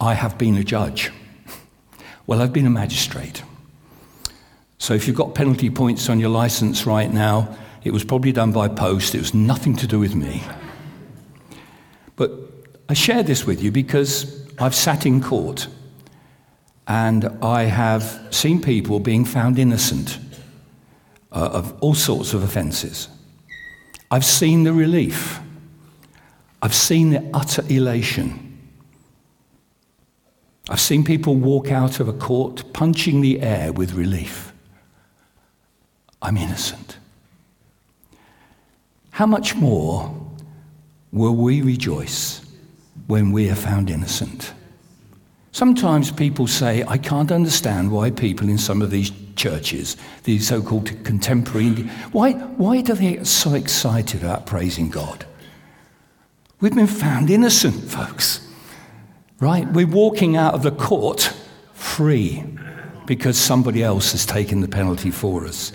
I 0.00 0.14
have 0.14 0.36
been 0.36 0.56
a 0.56 0.64
judge. 0.64 1.10
Well, 2.26 2.42
I've 2.42 2.52
been 2.52 2.66
a 2.66 2.70
magistrate. 2.70 3.42
So 4.78 4.94
if 4.94 5.06
you've 5.06 5.16
got 5.16 5.34
penalty 5.34 5.70
points 5.70 6.08
on 6.08 6.20
your 6.20 6.28
license 6.28 6.86
right 6.86 7.12
now, 7.12 7.56
it 7.84 7.92
was 7.92 8.04
probably 8.04 8.32
done 8.32 8.52
by 8.52 8.68
post. 8.68 9.14
It 9.14 9.18
was 9.18 9.34
nothing 9.34 9.76
to 9.76 9.86
do 9.86 9.98
with 9.98 10.14
me. 10.14 10.42
But 12.16 12.32
I 12.88 12.94
share 12.94 13.22
this 13.22 13.46
with 13.46 13.62
you 13.62 13.70
because 13.70 14.46
I've 14.58 14.74
sat 14.74 15.06
in 15.06 15.22
court 15.22 15.68
and 16.86 17.26
I 17.42 17.64
have 17.64 18.28
seen 18.30 18.60
people 18.60 19.00
being 19.00 19.24
found 19.24 19.58
innocent 19.58 20.18
uh, 21.32 21.50
of 21.52 21.76
all 21.80 21.94
sorts 21.94 22.32
of 22.32 22.42
offences. 22.42 23.08
I've 24.10 24.24
seen 24.24 24.64
the 24.64 24.72
relief. 24.72 25.40
I've 26.62 26.74
seen 26.74 27.10
the 27.10 27.28
utter 27.34 27.62
elation. 27.68 28.42
I've 30.68 30.80
seen 30.80 31.04
people 31.04 31.36
walk 31.36 31.70
out 31.70 32.00
of 32.00 32.08
a 32.08 32.12
court 32.12 32.72
punching 32.72 33.20
the 33.20 33.40
air 33.40 33.72
with 33.72 33.92
relief. 33.92 34.45
I'm 36.22 36.36
innocent. 36.36 36.98
How 39.10 39.26
much 39.26 39.54
more 39.54 40.14
will 41.12 41.34
we 41.34 41.62
rejoice 41.62 42.44
when 43.06 43.32
we 43.32 43.48
are 43.48 43.54
found 43.54 43.90
innocent? 43.90 44.52
Sometimes 45.52 46.10
people 46.10 46.46
say, 46.46 46.84
I 46.86 46.98
can't 46.98 47.32
understand 47.32 47.90
why 47.90 48.10
people 48.10 48.48
in 48.48 48.58
some 48.58 48.82
of 48.82 48.90
these 48.90 49.10
churches, 49.36 49.96
these 50.24 50.46
so 50.46 50.60
called 50.60 51.02
contemporary, 51.02 51.70
why, 52.12 52.32
why 52.32 52.82
do 52.82 52.92
they 52.92 53.14
get 53.14 53.26
so 53.26 53.54
excited 53.54 54.22
about 54.22 54.44
praising 54.44 54.90
God? 54.90 55.24
We've 56.60 56.74
been 56.74 56.86
found 56.86 57.30
innocent, 57.30 57.84
folks. 57.84 58.46
Right? 59.40 59.66
We're 59.72 59.86
walking 59.86 60.36
out 60.36 60.54
of 60.54 60.62
the 60.62 60.70
court 60.70 61.34
free 61.72 62.44
because 63.06 63.38
somebody 63.38 63.82
else 63.82 64.12
has 64.12 64.26
taken 64.26 64.60
the 64.60 64.68
penalty 64.68 65.10
for 65.10 65.46
us. 65.46 65.72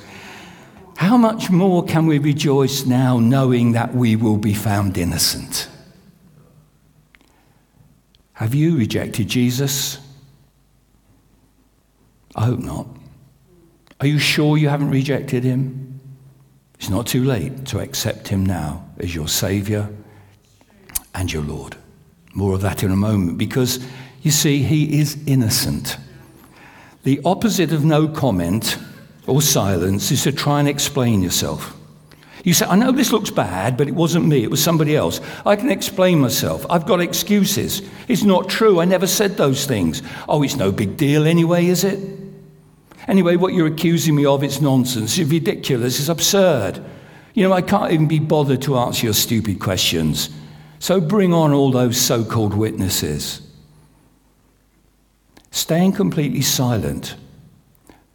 How 1.02 1.18
much 1.18 1.50
more 1.50 1.84
can 1.84 2.06
we 2.06 2.20
rejoice 2.20 2.86
now 2.86 3.18
knowing 3.18 3.72
that 3.72 3.96
we 3.96 4.16
will 4.16 4.38
be 4.38 4.54
found 4.54 5.00
innocent? 5.00 5.68
Have 8.34 8.54
you 8.54 8.78
rejected 8.78 9.28
Jesus? 9.28 9.98
I 12.36 12.46
hope 12.46 12.60
not. 12.60 12.86
Are 14.00 14.06
you 14.06 14.20
sure 14.20 14.58
you 14.58 14.70
haven't 14.70 14.92
rejected 14.92 15.44
him? 15.44 16.00
It's 16.76 16.90
not 16.90 17.08
too 17.08 17.24
late 17.24 17.66
to 17.66 17.80
accept 17.80 18.28
him 18.28 18.46
now 18.46 18.88
as 19.00 19.16
your 19.16 19.28
Savior 19.28 19.90
and 21.16 21.34
your 21.34 21.44
Lord. 21.44 21.78
More 22.36 22.54
of 22.54 22.62
that 22.62 22.84
in 22.84 22.92
a 22.92 22.96
moment 22.96 23.40
because 23.40 23.84
you 24.22 24.30
see, 24.30 24.62
he 24.62 25.00
is 25.00 25.18
innocent. 25.26 25.98
The 27.02 27.20
opposite 27.26 27.72
of 27.72 27.84
no 27.84 28.08
comment 28.08 28.78
or 29.32 29.42
silence 29.42 30.12
is 30.12 30.24
to 30.24 30.32
try 30.32 30.60
and 30.60 30.68
explain 30.68 31.24
yourself. 31.24 31.78
You 32.44 32.54
say, 32.54 32.66
I 32.66 32.76
know 32.76 32.92
this 32.92 33.12
looks 33.12 33.30
bad, 33.30 33.78
but 33.78 33.88
it 33.88 33.96
wasn't 33.96 34.26
me, 34.26 34.44
it 34.44 34.50
was 34.50 34.64
somebody 34.64 34.96
else. 34.96 35.22
I 35.46 35.56
can 35.56 35.72
explain 35.72 36.20
myself. 36.20 36.66
I've 36.70 36.88
got 36.88 37.00
excuses. 37.00 37.82
It's 38.08 38.24
not 38.24 38.50
true. 38.50 38.80
I 38.80 38.86
never 38.86 39.08
said 39.08 39.38
those 39.38 39.66
things. 39.66 40.02
Oh, 40.28 40.42
it's 40.44 40.56
no 40.56 40.72
big 40.72 40.98
deal 40.98 41.26
anyway, 41.26 41.68
is 41.68 41.84
it? 41.84 42.00
Anyway, 43.08 43.36
what 43.36 43.54
you're 43.54 43.68
accusing 43.68 44.16
me 44.16 44.26
of, 44.26 44.44
it's 44.44 44.60
nonsense. 44.60 45.18
It's 45.18 45.30
ridiculous. 45.30 46.00
It's 46.00 46.10
absurd. 46.10 46.84
You 47.34 47.48
know, 47.48 47.54
I 47.54 47.62
can't 47.62 47.92
even 47.92 48.08
be 48.08 48.20
bothered 48.20 48.62
to 48.64 48.78
answer 48.78 49.06
your 49.06 49.14
stupid 49.14 49.60
questions. 49.60 50.30
So 50.80 51.00
bring 51.00 51.34
on 51.34 51.54
all 51.54 51.72
those 51.72 52.00
so 52.00 52.26
called 52.26 52.54
witnesses. 52.54 53.42
Staying 55.52 55.94
completely 55.94 56.42
silent 56.42 57.16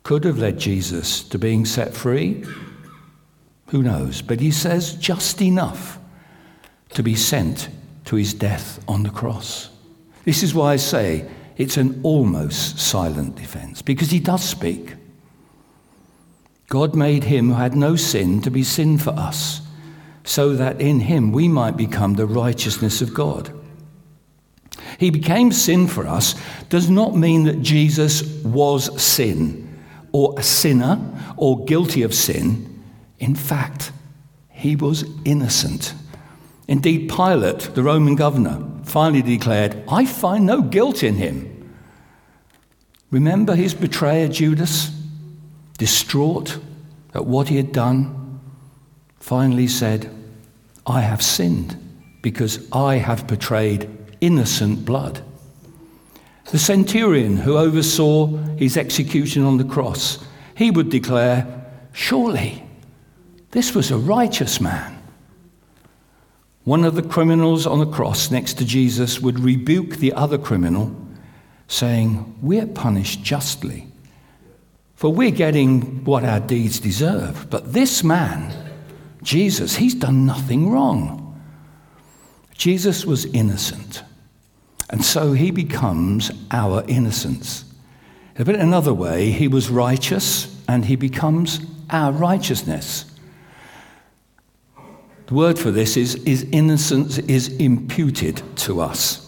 could 0.07 0.23
have 0.23 0.39
led 0.39 0.57
Jesus 0.57 1.25
to 1.25 1.37
being 1.37 1.65
set 1.65 1.93
free. 1.93 2.45
Who 3.71 3.83
knows? 3.83 4.23
But 4.23 4.39
he 4.39 4.53
says 4.53 4.95
just 4.95 5.43
enough 5.43 5.99
to 6.91 7.03
be 7.03 7.17
sent 7.17 7.69
to 8.05 8.15
his 8.15 8.33
death 8.33 8.79
on 8.87 9.03
the 9.03 9.11
cross. 9.11 9.69
This 10.25 10.45
is 10.45 10.55
why 10.55 10.75
I 10.75 10.77
say 10.77 11.29
it's 11.57 11.77
an 11.77 11.99
almost 12.05 12.79
silent 12.79 13.35
defense, 13.35 13.83
because 13.83 14.13
he 14.13 14.21
does 14.21 14.45
speak. 14.45 14.95
God 16.69 16.95
made 16.95 17.25
him 17.25 17.49
who 17.49 17.55
had 17.55 17.75
no 17.75 17.97
sin 17.97 18.41
to 18.43 18.51
be 18.51 18.63
sin 18.63 18.99
for 18.99 19.11
us, 19.11 19.61
so 20.23 20.53
that 20.53 20.81
in 20.81 21.01
him 21.01 21.33
we 21.33 21.49
might 21.49 21.77
become 21.77 22.15
the 22.15 22.27
righteousness 22.27 23.03
of 23.03 23.13
God. 23.13 23.51
He 25.01 25.11
became 25.11 25.51
sin 25.51 25.89
for 25.89 26.07
us 26.07 26.37
does 26.69 26.89
not 26.89 27.17
mean 27.17 27.43
that 27.43 27.61
Jesus 27.61 28.23
was 28.45 29.03
sin 29.03 29.66
or 30.17 30.33
a 30.39 30.43
sinner 30.43 30.99
or 31.37 31.63
guilty 31.67 32.03
of 32.03 32.15
sin. 32.15 32.83
In 33.19 33.35
fact, 33.35 33.93
he 34.49 34.75
was 34.75 35.05
innocent. 35.27 35.93
Indeed, 36.67 37.11
Pilate, 37.11 37.75
the 37.75 37.83
Roman 37.83 38.15
governor, 38.15 38.67
finally 38.85 39.21
declared, 39.21 39.85
I 39.87 40.07
find 40.07 40.47
no 40.47 40.63
guilt 40.63 41.03
in 41.03 41.17
him. 41.17 41.75
Remember 43.11 43.55
his 43.55 43.75
betrayer, 43.75 44.29
Judas? 44.29 44.91
distraught 45.77 46.59
at 47.13 47.27
what 47.27 47.49
he 47.49 47.59
had 47.59 47.71
done, 47.71 48.41
finally 49.21 49.69
said, 49.69 50.11
I 50.87 51.03
have 51.03 51.21
sinned 51.21 51.77
because 52.23 52.67
I 52.73 52.95
have 52.95 53.27
betrayed 53.27 53.87
innocent 54.23 54.87
blood. 54.87 55.23
The 56.51 56.59
centurion 56.59 57.37
who 57.37 57.57
oversaw 57.57 58.27
his 58.57 58.77
execution 58.77 59.43
on 59.43 59.57
the 59.57 59.65
cross, 59.65 60.25
he 60.55 60.71
would 60.71 60.91
declare, 60.91 61.65
Surely 61.93 62.63
this 63.51 63.75
was 63.75 63.91
a 63.91 63.97
righteous 63.97 64.61
man. 64.61 65.03
One 66.65 66.85
of 66.85 66.95
the 66.95 67.03
criminals 67.03 67.67
on 67.67 67.79
the 67.79 67.87
cross 67.87 68.31
next 68.31 68.59
to 68.59 68.65
Jesus 68.65 69.21
would 69.21 69.41
rebuke 69.41 69.97
the 69.97 70.13
other 70.13 70.37
criminal, 70.37 70.95
saying, 71.69 72.39
We're 72.43 72.67
punished 72.67 73.23
justly, 73.23 73.87
for 74.95 75.13
we're 75.13 75.31
getting 75.31 76.05
what 76.05 76.25
our 76.25 76.41
deeds 76.41 76.81
deserve. 76.81 77.49
But 77.51 77.73
this 77.73 78.05
man, 78.05 78.53
Jesus, 79.23 79.77
he's 79.77 79.95
done 79.95 80.27
nothing 80.27 80.71
wrong. 80.71 81.41
Jesus 82.57 83.05
was 83.05 83.27
innocent. 83.27 84.03
And 84.91 85.05
so 85.05 85.33
he 85.33 85.51
becomes 85.51 86.31
our 86.51 86.85
innocence. 86.87 87.65
A 88.39 88.45
bit 88.45 88.57
another 88.57 88.95
way, 88.95 89.31
he 89.31 89.49
was 89.49 89.69
righteous 89.69 90.55
and 90.69 90.85
he 90.85 90.97
becomes 90.97 91.61
our 91.91 92.13
righteousness. 92.13 93.05
The 95.27 95.35
word 95.35 95.59
for 95.59 95.71
this 95.71 95.97
is, 95.97 96.15
is 96.17 96.47
innocence 96.53 97.19
is 97.19 97.49
imputed 97.57 98.43
to 98.59 98.81
us. 98.81 99.23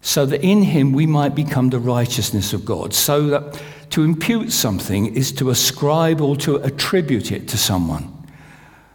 So 0.00 0.26
that 0.26 0.42
in 0.42 0.62
him 0.62 0.92
we 0.92 1.06
might 1.06 1.34
become 1.34 1.70
the 1.70 1.78
righteousness 1.78 2.52
of 2.52 2.64
God. 2.64 2.94
So 2.94 3.26
that 3.28 3.62
to 3.90 4.02
impute 4.02 4.50
something 4.50 5.14
is 5.14 5.30
to 5.32 5.50
ascribe 5.50 6.20
or 6.20 6.36
to 6.36 6.56
attribute 6.56 7.30
it 7.30 7.48
to 7.48 7.58
someone. 7.58 8.16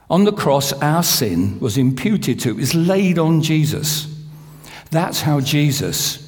On 0.09 0.23
the 0.23 0.33
cross, 0.33 0.73
our 0.73 1.03
sin 1.03 1.59
was 1.59 1.77
imputed 1.77 2.39
to, 2.41 2.49
it 2.49 2.55
was 2.55 2.75
laid 2.75 3.19
on 3.19 3.41
Jesus. 3.41 4.14
That's 4.91 5.21
how 5.21 5.39
Jesus 5.41 6.21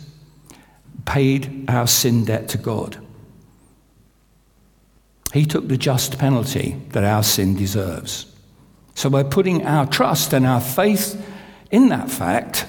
paid 1.05 1.69
our 1.69 1.87
sin 1.87 2.25
debt 2.25 2.49
to 2.49 2.57
God. 2.57 2.97
He 5.33 5.45
took 5.45 5.67
the 5.67 5.77
just 5.77 6.17
penalty 6.17 6.81
that 6.89 7.03
our 7.03 7.23
sin 7.23 7.55
deserves. 7.55 8.25
So, 8.95 9.09
by 9.09 9.23
putting 9.23 9.65
our 9.65 9.85
trust 9.85 10.33
and 10.33 10.45
our 10.45 10.61
faith 10.61 11.23
in 11.69 11.89
that 11.89 12.09
fact, 12.09 12.65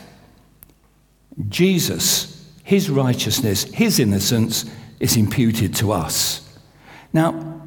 Jesus, 1.49 2.53
his 2.65 2.91
righteousness, 2.91 3.65
his 3.65 3.99
innocence 3.99 4.65
is 5.01 5.17
imputed 5.17 5.75
to 5.77 5.93
us. 5.93 6.59
Now, 7.13 7.63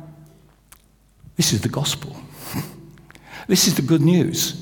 this 1.37 1.53
is 1.53 1.61
the 1.61 1.69
gospel. 1.69 2.15
this 3.47 3.67
is 3.67 3.75
the 3.75 3.81
good 3.81 4.01
news. 4.01 4.60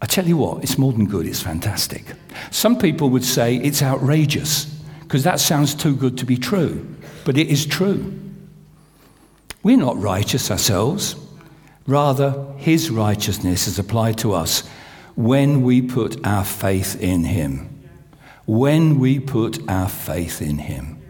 I 0.00 0.06
tell 0.06 0.26
you 0.26 0.36
what, 0.36 0.62
it's 0.62 0.78
more 0.78 0.92
than 0.92 1.06
good, 1.06 1.26
it's 1.26 1.42
fantastic. 1.42 2.04
Some 2.50 2.78
people 2.78 3.10
would 3.10 3.24
say 3.24 3.56
it's 3.56 3.82
outrageous 3.82 4.66
because 5.00 5.24
that 5.24 5.40
sounds 5.40 5.74
too 5.74 5.94
good 5.96 6.18
to 6.18 6.26
be 6.26 6.36
true, 6.36 6.86
but 7.24 7.38
it 7.38 7.48
is 7.48 7.64
true. 7.64 8.12
We're 9.62 9.78
not 9.78 9.98
righteous 9.98 10.50
ourselves. 10.50 11.16
Rather, 11.86 12.46
His 12.56 12.90
righteousness 12.90 13.66
is 13.66 13.78
applied 13.78 14.18
to 14.18 14.34
us 14.34 14.66
when 15.16 15.62
we 15.62 15.80
put 15.80 16.24
our 16.26 16.44
faith 16.44 17.00
in 17.00 17.24
Him. 17.24 17.70
When 18.46 18.98
we 18.98 19.20
put 19.20 19.66
our 19.70 19.88
faith 19.88 20.42
in 20.42 20.58
Him. 20.58 21.00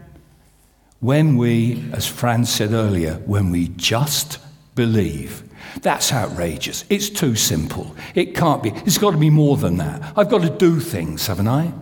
When 1.01 1.35
we, 1.35 1.83
as 1.91 2.07
Fran 2.07 2.45
said 2.45 2.71
earlier, 2.71 3.15
when 3.25 3.51
we 3.51 3.69
just 3.69 4.39
believe. 4.75 5.43
That's 5.81 6.11
outrageous. 6.11 6.85
It's 6.89 7.09
too 7.09 7.35
simple. 7.35 7.95
It 8.13 8.35
can't 8.35 8.63
be. 8.63 8.69
It's 8.69 8.97
got 8.97 9.11
to 9.11 9.17
be 9.17 9.29
more 9.29 9.57
than 9.57 9.77
that. 9.77 10.13
I've 10.17 10.29
got 10.29 10.41
to 10.41 10.49
do 10.49 10.79
things, 10.79 11.27
haven't 11.27 11.47
I? 11.47 11.73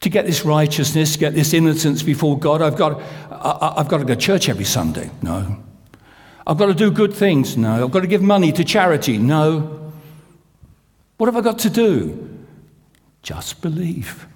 To 0.00 0.08
get 0.08 0.26
this 0.26 0.44
righteousness, 0.44 1.16
get 1.16 1.34
this 1.34 1.52
innocence 1.52 2.02
before 2.02 2.38
God, 2.38 2.62
I've 2.62 2.76
got, 2.76 3.00
I, 3.30 3.74
I've 3.78 3.88
got 3.88 3.98
to 3.98 4.04
go 4.04 4.14
to 4.14 4.20
church 4.20 4.48
every 4.48 4.64
Sunday. 4.64 5.10
No. 5.22 5.62
I've 6.46 6.56
got 6.56 6.66
to 6.66 6.74
do 6.74 6.90
good 6.90 7.12
things. 7.12 7.56
No. 7.56 7.84
I've 7.84 7.90
got 7.90 8.00
to 8.00 8.06
give 8.06 8.22
money 8.22 8.52
to 8.52 8.64
charity. 8.64 9.18
No. 9.18 9.92
What 11.16 11.26
have 11.26 11.36
I 11.36 11.40
got 11.40 11.58
to 11.60 11.70
do? 11.70 12.38
Just 13.22 13.60
believe. 13.60 14.26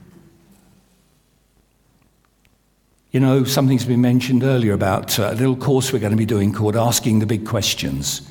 You 3.13 3.21
know, 3.21 3.45
something's 3.45 3.85
been 3.85 4.01
mentioned 4.01 4.43
earlier 4.43 4.73
about 4.73 5.19
uh, 5.19 5.33
a 5.33 5.35
little 5.35 5.55
course 5.55 5.93
we're 5.93 5.99
going 5.99 6.13
to 6.13 6.17
be 6.17 6.25
doing 6.25 6.51
called 6.51 6.75
Asking 6.75 7.19
the 7.19 7.27
Big 7.27 7.47
Questions. 7.47 8.23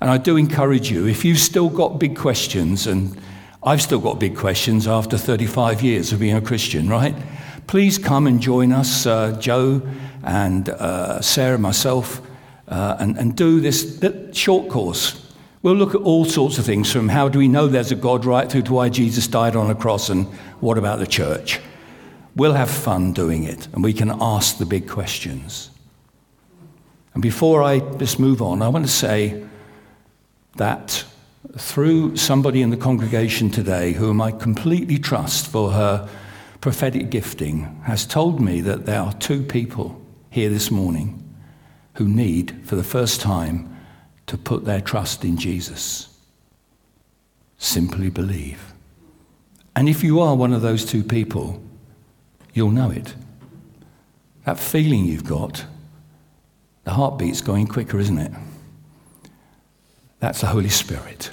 And 0.00 0.08
I 0.08 0.16
do 0.16 0.38
encourage 0.38 0.90
you, 0.90 1.06
if 1.06 1.26
you've 1.26 1.38
still 1.38 1.68
got 1.68 2.00
big 2.00 2.16
questions, 2.16 2.86
and 2.86 3.20
I've 3.62 3.82
still 3.82 3.98
got 3.98 4.18
big 4.18 4.34
questions 4.34 4.88
after 4.88 5.18
35 5.18 5.82
years 5.82 6.10
of 6.10 6.20
being 6.20 6.36
a 6.36 6.40
Christian, 6.40 6.88
right? 6.88 7.14
Please 7.66 7.98
come 7.98 8.26
and 8.26 8.40
join 8.40 8.72
us, 8.72 9.04
uh, 9.04 9.38
Joe 9.38 9.82
and 10.22 10.70
uh, 10.70 11.20
Sarah, 11.20 11.58
myself, 11.58 12.22
uh, 12.68 12.96
and, 12.98 13.18
and 13.18 13.36
do 13.36 13.60
this 13.60 14.02
short 14.32 14.70
course. 14.70 15.30
We'll 15.60 15.74
look 15.74 15.94
at 15.94 16.00
all 16.00 16.24
sorts 16.24 16.56
of 16.56 16.64
things 16.64 16.90
from 16.90 17.10
how 17.10 17.28
do 17.28 17.38
we 17.38 17.48
know 17.48 17.66
there's 17.66 17.92
a 17.92 17.94
God 17.94 18.24
right 18.24 18.50
through 18.50 18.62
to 18.62 18.72
why 18.72 18.88
Jesus 18.88 19.26
died 19.26 19.54
on 19.54 19.70
a 19.70 19.74
cross 19.74 20.08
and 20.08 20.24
what 20.60 20.78
about 20.78 20.98
the 20.98 21.06
church. 21.06 21.60
We'll 22.36 22.54
have 22.54 22.70
fun 22.70 23.12
doing 23.12 23.44
it, 23.44 23.68
and 23.72 23.84
we 23.84 23.92
can 23.92 24.10
ask 24.20 24.58
the 24.58 24.66
big 24.66 24.88
questions. 24.88 25.70
And 27.14 27.22
before 27.22 27.62
I 27.62 27.78
just 27.78 28.18
move 28.18 28.42
on, 28.42 28.60
I 28.60 28.68
want 28.68 28.84
to 28.84 28.90
say 28.90 29.44
that 30.56 31.04
through 31.56 32.16
somebody 32.16 32.60
in 32.62 32.70
the 32.70 32.76
congregation 32.76 33.50
today, 33.50 33.92
whom 33.92 34.20
I 34.20 34.32
completely 34.32 34.98
trust 34.98 35.46
for 35.46 35.70
her 35.70 36.08
prophetic 36.60 37.10
gifting, 37.10 37.80
has 37.84 38.06
told 38.06 38.40
me 38.40 38.60
that 38.62 38.86
there 38.86 39.00
are 39.00 39.12
two 39.14 39.42
people 39.42 40.00
here 40.30 40.48
this 40.48 40.70
morning 40.70 41.20
who 41.94 42.08
need, 42.08 42.60
for 42.64 42.74
the 42.74 42.82
first 42.82 43.20
time, 43.20 43.76
to 44.26 44.36
put 44.36 44.64
their 44.64 44.80
trust 44.80 45.24
in 45.24 45.36
Jesus. 45.36 46.08
Simply 47.58 48.10
believe. 48.10 48.72
And 49.76 49.88
if 49.88 50.02
you 50.02 50.20
are 50.20 50.34
one 50.34 50.52
of 50.52 50.62
those 50.62 50.84
two 50.84 51.04
people, 51.04 51.62
you'll 52.54 52.70
know 52.70 52.90
it. 52.90 53.14
That 54.46 54.58
feeling 54.58 55.04
you've 55.04 55.24
got, 55.24 55.64
the 56.84 56.92
heartbeat's 56.92 57.40
going 57.40 57.66
quicker, 57.66 57.98
isn't 57.98 58.18
it? 58.18 58.32
That's 60.20 60.40
the 60.40 60.46
Holy 60.46 60.70
Spirit. 60.70 61.30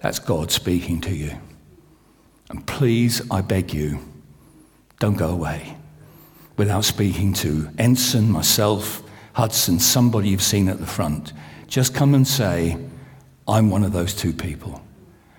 That's 0.00 0.18
God 0.18 0.50
speaking 0.50 1.00
to 1.02 1.14
you. 1.14 1.32
And 2.50 2.66
please, 2.66 3.22
I 3.30 3.40
beg 3.40 3.72
you, 3.72 4.00
don't 4.98 5.16
go 5.16 5.30
away 5.30 5.76
without 6.56 6.84
speaking 6.84 7.32
to 7.32 7.68
Ensign, 7.78 8.30
myself, 8.30 9.02
Hudson, 9.32 9.80
somebody 9.80 10.28
you've 10.28 10.42
seen 10.42 10.68
at 10.68 10.78
the 10.78 10.86
front. 10.86 11.32
Just 11.66 11.94
come 11.94 12.14
and 12.14 12.26
say, 12.26 12.76
I'm 13.48 13.70
one 13.70 13.82
of 13.82 13.92
those 13.92 14.14
two 14.14 14.32
people. 14.32 14.80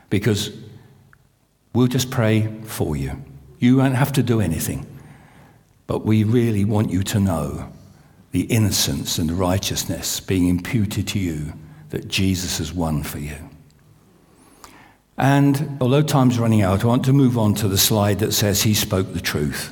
Because 0.09 0.51
we'll 1.73 1.87
just 1.87 2.11
pray 2.11 2.47
for 2.63 2.95
you. 2.95 3.23
You 3.59 3.77
won't 3.77 3.95
have 3.95 4.13
to 4.13 4.23
do 4.23 4.41
anything. 4.41 4.85
But 5.87 6.05
we 6.05 6.23
really 6.23 6.65
want 6.65 6.91
you 6.91 7.03
to 7.03 7.19
know 7.19 7.71
the 8.31 8.43
innocence 8.43 9.17
and 9.17 9.29
the 9.29 9.35
righteousness 9.35 10.19
being 10.19 10.47
imputed 10.47 11.07
to 11.09 11.19
you 11.19 11.53
that 11.89 12.07
Jesus 12.07 12.57
has 12.57 12.73
won 12.73 13.03
for 13.03 13.19
you. 13.19 13.37
And 15.17 15.77
although 15.79 16.01
time's 16.01 16.39
running 16.39 16.61
out, 16.61 16.83
I 16.83 16.87
want 16.87 17.05
to 17.05 17.13
move 17.13 17.37
on 17.37 17.53
to 17.55 17.67
the 17.67 17.77
slide 17.77 18.19
that 18.19 18.33
says 18.33 18.63
he 18.63 18.73
spoke 18.73 19.13
the 19.13 19.21
truth. 19.21 19.71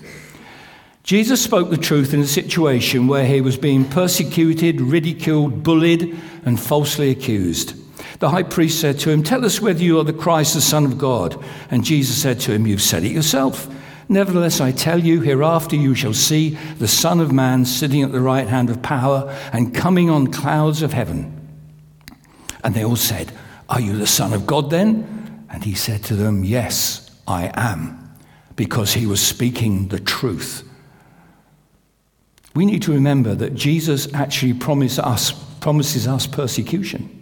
Jesus 1.03 1.43
spoke 1.43 1.69
the 1.69 1.77
truth 1.77 2.13
in 2.13 2.21
a 2.21 2.27
situation 2.27 3.07
where 3.07 3.25
he 3.25 3.41
was 3.41 3.57
being 3.57 3.83
persecuted, 3.83 4.79
ridiculed, 4.79 5.61
bullied, 5.61 6.17
and 6.45 6.57
falsely 6.57 7.09
accused. 7.09 7.75
The 8.23 8.29
high 8.29 8.43
priest 8.43 8.79
said 8.79 8.99
to 8.99 9.09
him, 9.09 9.21
Tell 9.21 9.43
us 9.43 9.59
whether 9.59 9.83
you 9.83 9.99
are 9.99 10.05
the 10.05 10.13
Christ, 10.13 10.53
the 10.53 10.61
Son 10.61 10.85
of 10.85 10.97
God. 10.97 11.43
And 11.69 11.83
Jesus 11.83 12.21
said 12.21 12.39
to 12.39 12.53
him, 12.53 12.65
You've 12.65 12.81
said 12.81 13.03
it 13.03 13.11
yourself. 13.11 13.67
Nevertheless, 14.07 14.61
I 14.61 14.71
tell 14.71 14.97
you, 14.97 15.19
hereafter 15.19 15.75
you 15.75 15.93
shall 15.93 16.13
see 16.13 16.51
the 16.79 16.87
Son 16.87 17.19
of 17.19 17.33
Man 17.33 17.65
sitting 17.65 18.01
at 18.01 18.13
the 18.13 18.21
right 18.21 18.47
hand 18.47 18.69
of 18.69 18.81
power 18.81 19.29
and 19.51 19.75
coming 19.75 20.09
on 20.09 20.31
clouds 20.31 20.81
of 20.81 20.93
heaven. 20.93 21.49
And 22.63 22.73
they 22.73 22.85
all 22.85 22.95
said, 22.95 23.33
Are 23.67 23.81
you 23.81 23.97
the 23.97 24.07
Son 24.07 24.31
of 24.31 24.45
God 24.45 24.69
then? 24.69 25.45
And 25.49 25.65
he 25.65 25.75
said 25.75 26.01
to 26.05 26.15
them, 26.15 26.45
Yes, 26.45 27.11
I 27.27 27.51
am, 27.55 28.09
because 28.55 28.93
he 28.93 29.05
was 29.05 29.21
speaking 29.21 29.89
the 29.89 29.99
truth. 29.99 30.63
We 32.55 32.65
need 32.65 32.83
to 32.83 32.93
remember 32.93 33.35
that 33.35 33.53
Jesus 33.53 34.07
actually 34.13 34.53
promised 34.53 34.99
us, 34.99 35.33
promises 35.59 36.07
us 36.07 36.25
persecution. 36.25 37.12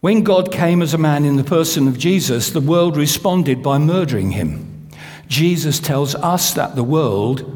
When 0.00 0.22
God 0.22 0.52
came 0.52 0.80
as 0.80 0.94
a 0.94 0.98
man 0.98 1.24
in 1.24 1.36
the 1.36 1.44
person 1.44 1.88
of 1.88 1.98
Jesus, 1.98 2.50
the 2.50 2.60
world 2.60 2.96
responded 2.96 3.62
by 3.62 3.78
murdering 3.78 4.30
him. 4.30 4.88
Jesus 5.26 5.80
tells 5.80 6.14
us 6.14 6.54
that 6.54 6.76
the 6.76 6.84
world 6.84 7.54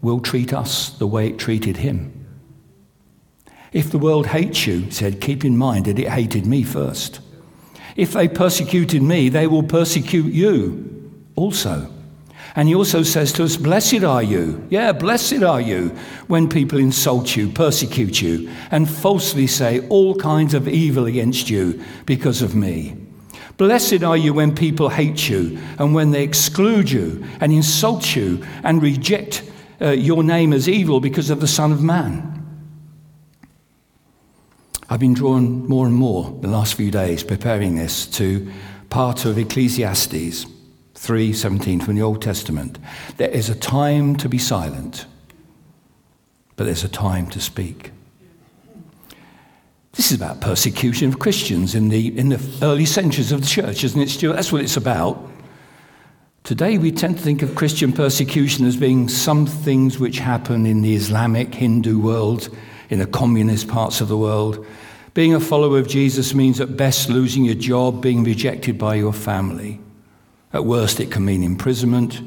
will 0.00 0.20
treat 0.20 0.52
us 0.52 0.90
the 0.90 1.06
way 1.06 1.28
it 1.28 1.38
treated 1.38 1.78
him. 1.78 2.16
If 3.72 3.90
the 3.90 3.98
world 3.98 4.28
hates 4.28 4.66
you, 4.66 4.80
he 4.80 4.90
said, 4.90 5.20
keep 5.20 5.44
in 5.44 5.56
mind 5.56 5.86
that 5.86 5.98
it 5.98 6.08
hated 6.08 6.46
me 6.46 6.62
first. 6.62 7.20
If 7.96 8.12
they 8.12 8.28
persecuted 8.28 9.02
me, 9.02 9.28
they 9.28 9.46
will 9.46 9.64
persecute 9.64 10.32
you 10.32 11.12
also. 11.34 11.92
And 12.56 12.68
he 12.68 12.74
also 12.74 13.02
says 13.02 13.32
to 13.34 13.44
us, 13.44 13.56
Blessed 13.56 14.02
are 14.02 14.22
you. 14.22 14.66
Yeah, 14.70 14.92
blessed 14.92 15.42
are 15.42 15.60
you 15.60 15.88
when 16.26 16.48
people 16.48 16.78
insult 16.78 17.36
you, 17.36 17.48
persecute 17.48 18.20
you, 18.20 18.50
and 18.70 18.90
falsely 18.90 19.46
say 19.46 19.86
all 19.88 20.14
kinds 20.16 20.54
of 20.54 20.68
evil 20.68 21.06
against 21.06 21.48
you 21.48 21.82
because 22.06 22.42
of 22.42 22.54
me. 22.54 22.96
Blessed 23.56 24.02
are 24.02 24.16
you 24.16 24.32
when 24.32 24.54
people 24.54 24.88
hate 24.88 25.28
you 25.28 25.58
and 25.78 25.94
when 25.94 26.10
they 26.10 26.22
exclude 26.22 26.90
you 26.90 27.24
and 27.40 27.52
insult 27.52 28.16
you 28.16 28.42
and 28.64 28.82
reject 28.82 29.42
uh, 29.80 29.90
your 29.90 30.22
name 30.22 30.52
as 30.52 30.68
evil 30.68 30.98
because 30.98 31.30
of 31.30 31.40
the 31.40 31.46
Son 31.46 31.70
of 31.70 31.82
Man. 31.82 32.26
I've 34.88 34.98
been 34.98 35.14
drawn 35.14 35.68
more 35.68 35.86
and 35.86 35.94
more 35.94 36.36
the 36.40 36.48
last 36.48 36.74
few 36.74 36.90
days 36.90 37.22
preparing 37.22 37.76
this 37.76 38.06
to 38.06 38.50
part 38.88 39.24
of 39.24 39.38
Ecclesiastes 39.38 40.46
3:17 41.00 41.80
from 41.80 41.94
the 41.94 42.02
Old 42.02 42.20
Testament. 42.20 42.78
There 43.16 43.30
is 43.30 43.48
a 43.48 43.54
time 43.54 44.16
to 44.16 44.28
be 44.28 44.36
silent, 44.36 45.06
but 46.56 46.64
there's 46.64 46.84
a 46.84 46.88
time 46.88 47.26
to 47.28 47.40
speak. 47.40 47.90
This 49.94 50.12
is 50.12 50.16
about 50.16 50.42
persecution 50.42 51.08
of 51.08 51.18
Christians 51.18 51.74
in 51.74 51.88
the, 51.88 52.16
in 52.16 52.28
the 52.28 52.40
early 52.62 52.84
centuries 52.84 53.32
of 53.32 53.40
the 53.40 53.46
church, 53.46 53.82
isn't 53.82 54.00
it, 54.00 54.10
Stuart? 54.10 54.34
That's 54.34 54.52
what 54.52 54.62
it's 54.62 54.76
about. 54.76 55.26
Today, 56.44 56.78
we 56.78 56.92
tend 56.92 57.16
to 57.16 57.22
think 57.22 57.42
of 57.42 57.54
Christian 57.54 57.92
persecution 57.92 58.66
as 58.66 58.76
being 58.76 59.08
some 59.08 59.46
things 59.46 59.98
which 59.98 60.18
happen 60.18 60.66
in 60.66 60.82
the 60.82 60.94
Islamic 60.94 61.54
Hindu 61.54 61.98
world, 61.98 62.48
in 62.90 62.98
the 62.98 63.06
communist 63.06 63.68
parts 63.68 64.00
of 64.00 64.08
the 64.08 64.16
world. 64.16 64.64
Being 65.14 65.34
a 65.34 65.40
follower 65.40 65.78
of 65.78 65.88
Jesus 65.88 66.34
means 66.34 66.60
at 66.60 66.76
best 66.76 67.08
losing 67.08 67.44
your 67.44 67.54
job, 67.54 68.02
being 68.02 68.22
rejected 68.22 68.78
by 68.78 68.94
your 68.96 69.12
family. 69.12 69.80
At 70.52 70.64
worst, 70.64 70.98
it 71.00 71.10
can 71.10 71.24
mean 71.24 71.44
imprisonment, 71.44 72.20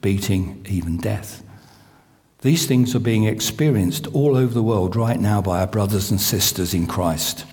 beating, 0.00 0.64
even 0.68 0.96
death. 0.96 1.42
These 2.40 2.66
things 2.66 2.94
are 2.94 3.00
being 3.00 3.24
experienced 3.24 4.06
all 4.08 4.36
over 4.36 4.54
the 4.54 4.62
world 4.62 4.94
right 4.94 5.18
now 5.18 5.42
by 5.42 5.60
our 5.60 5.66
brothers 5.66 6.10
and 6.10 6.20
sisters 6.20 6.72
in 6.72 6.86
Christ. 6.86 7.44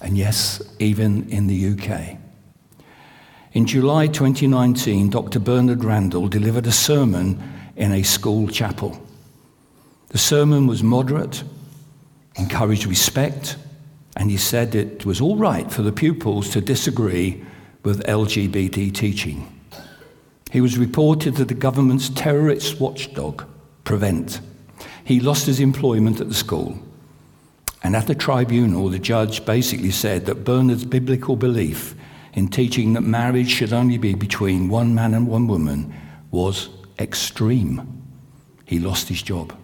And 0.00 0.16
yes, 0.16 0.62
even 0.78 1.28
in 1.28 1.46
the 1.46 1.72
UK. 1.72 2.16
In 3.52 3.66
July 3.66 4.06
2019, 4.06 5.10
Dr. 5.10 5.38
Bernard 5.38 5.84
Randall 5.84 6.26
delivered 6.26 6.66
a 6.66 6.72
sermon 6.72 7.40
in 7.76 7.92
a 7.92 8.02
school 8.02 8.48
chapel. 8.48 9.00
The 10.08 10.18
sermon 10.18 10.66
was 10.66 10.82
moderate, 10.82 11.44
encouraged 12.36 12.86
respect, 12.86 13.56
and 14.16 14.30
he 14.30 14.38
said 14.38 14.74
it 14.74 15.04
was 15.04 15.20
all 15.20 15.36
right 15.36 15.70
for 15.70 15.82
the 15.82 15.92
pupils 15.92 16.50
to 16.50 16.60
disagree 16.62 17.44
with 17.82 18.04
LGBT 18.06 18.94
teaching. 18.94 19.48
He 20.50 20.60
was 20.60 20.78
reported 20.78 21.36
to 21.36 21.44
the 21.44 21.54
government's 21.54 22.08
terrorist 22.10 22.80
watchdog, 22.80 23.44
Prevent. 23.84 24.40
He 25.04 25.18
lost 25.18 25.46
his 25.46 25.60
employment 25.60 26.20
at 26.20 26.28
the 26.28 26.34
school. 26.34 26.78
And 27.82 27.96
at 27.96 28.06
the 28.06 28.14
tribunal, 28.14 28.88
the 28.88 28.98
judge 28.98 29.44
basically 29.44 29.90
said 29.90 30.26
that 30.26 30.44
Bernard's 30.44 30.84
biblical 30.84 31.36
belief 31.36 31.96
in 32.34 32.48
teaching 32.48 32.92
that 32.92 33.00
marriage 33.00 33.50
should 33.50 33.72
only 33.72 33.98
be 33.98 34.14
between 34.14 34.68
one 34.68 34.94
man 34.94 35.14
and 35.14 35.26
one 35.26 35.48
woman 35.48 35.92
was 36.30 36.68
extreme. 36.98 38.02
He 38.64 38.78
lost 38.78 39.08
his 39.08 39.22
job. 39.22 39.56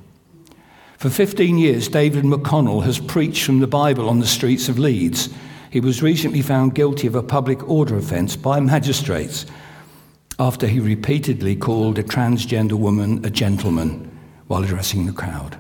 For 0.99 1.11
15 1.11 1.59
years, 1.59 1.87
David 1.87 2.25
McConnell 2.25 2.83
has 2.83 2.99
preached 2.99 3.45
from 3.45 3.61
the 3.61 3.69
Bible 3.69 4.09
on 4.09 4.19
the 4.19 4.27
streets 4.27 4.69
of 4.69 4.79
Leeds 4.79 5.29
he 5.71 5.81
was 5.81 6.03
recently 6.03 6.43
found 6.43 6.75
guilty 6.75 7.07
of 7.07 7.15
a 7.15 7.23
public 7.23 7.69
order 7.69 7.97
offence 7.97 8.37
by 8.37 8.61
magistrates 8.61 9.47
after 10.39 10.67
he 10.67 10.81
repeatedly 10.81 11.57
called 11.57 11.99
a 11.99 12.03
transgender 12.03 12.73
woman 12.73 13.25
a 13.25 13.31
gentleman 13.31 14.11
while 14.47 14.63
addressing 14.63 15.07
the 15.07 15.13
crowd. 15.13 15.59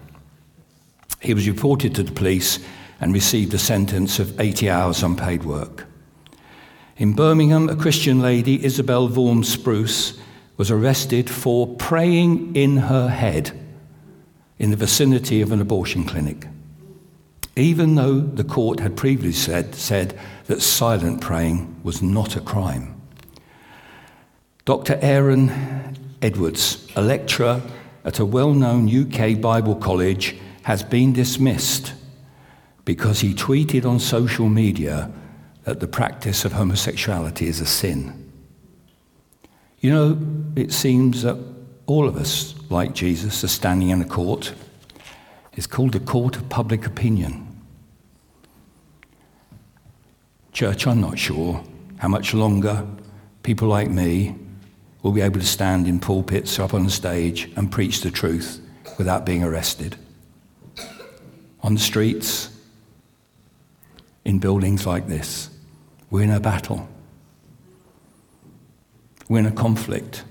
He 1.21 1.35
was 1.35 1.49
reported 1.49 1.95
to 1.97 2.03
the 2.03 2.13
police 2.13 2.59
and 3.01 3.13
received 3.13 3.53
a 3.55 3.59
sentence 3.59 4.19
of 4.19 4.41
80 4.41 4.71
hours 4.71 5.03
unpaid 5.03 5.45
work. 5.45 5.87
In 6.97 7.13
Birmingham, 7.13 7.69
a 7.69 7.77
Christian 7.77 8.21
lady, 8.21 8.65
Isabel 8.65 9.09
Vaughan 9.09 9.45
Spruce, 9.45 10.19
was 10.57 10.71
arrested 10.71 11.31
for 11.31 11.67
praying 11.77 12.57
in 12.57 12.77
her 12.77 13.09
head 13.09 13.53
in 14.59 14.71
the 14.71 14.77
vicinity 14.77 15.41
of 15.41 15.53
an 15.53 15.61
abortion 15.61 16.05
clinic 16.05 16.49
even 17.59 17.95
though 17.97 18.21
the 18.21 18.45
court 18.45 18.81
had 18.81 18.97
previously 18.97 19.33
said, 19.33 19.75
said 19.75 20.19
that 20.47 20.63
silent 20.63 21.21
praying 21.21 21.81
was 21.83 22.01
not 22.01 22.37
a 22.37 22.41
crime. 22.41 22.95
Dr. 24.65 24.99
Aaron 25.01 25.97
Edwards, 26.21 26.87
a 26.95 27.03
lecturer 27.03 27.63
at 28.05 28.19
a 28.19 28.25
well 28.25 28.53
known 28.53 28.89
UK 28.89 29.41
Bible 29.41 29.75
college, 29.75 30.37
has 30.63 30.83
been 30.83 31.13
dismissed 31.13 31.95
because 32.85 33.21
he 33.21 33.35
tweeted 33.35 33.85
on 33.85 33.99
social 33.99 34.49
media 34.49 35.11
that 35.65 35.81
the 35.81 35.89
practice 35.89 36.45
of 36.45 36.53
homosexuality 36.53 37.47
is 37.47 37.61
a 37.61 37.67
sin. 37.67 38.31
You 39.81 39.91
know, 39.91 40.19
it 40.57 40.73
seems 40.73 41.23
that 41.23 41.39
all 41.87 42.07
of 42.07 42.17
us, 42.17 42.55
like 42.69 42.95
Jesus, 42.95 43.43
are 43.45 43.49
standing 43.49 43.91
in 43.91 44.01
a 44.03 44.05
court. 44.05 44.53
It's 45.55 45.67
called 45.67 45.95
a 45.95 46.01
court 46.01 46.37
of 46.37 46.49
public 46.49 46.87
opinion. 46.87 47.48
Church, 50.59 50.89
I'm 50.89 51.01
not 51.01 51.17
sure 51.17 51.63
how 51.99 52.09
much 52.09 52.35
longer 52.35 52.85
people 53.45 53.69
like 53.69 53.89
me 53.89 54.35
will 55.05 55.13
be 55.13 55.21
able 55.21 55.39
to 55.39 55.47
stand 55.47 55.87
in 55.87 56.01
pulpits 56.01 56.59
up 56.59 56.75
on 56.75 56.83
the 56.83 56.91
stage 56.91 57.49
and 57.55 57.71
preach 57.71 58.01
the 58.01 58.11
truth 58.11 58.61
without 58.99 59.25
being 59.25 59.45
arrested. 59.45 59.95
On 61.63 61.75
the 61.75 61.81
streets, 61.81 62.51
in 64.25 64.41
buildings 64.41 64.85
like 64.85 65.07
this, 65.07 65.49
we're 66.11 66.25
in 66.25 66.31
a 66.33 66.41
battle. 66.41 66.89
We're 69.29 69.39
in 69.39 69.47
a 69.47 69.53
conflict. 69.53 70.25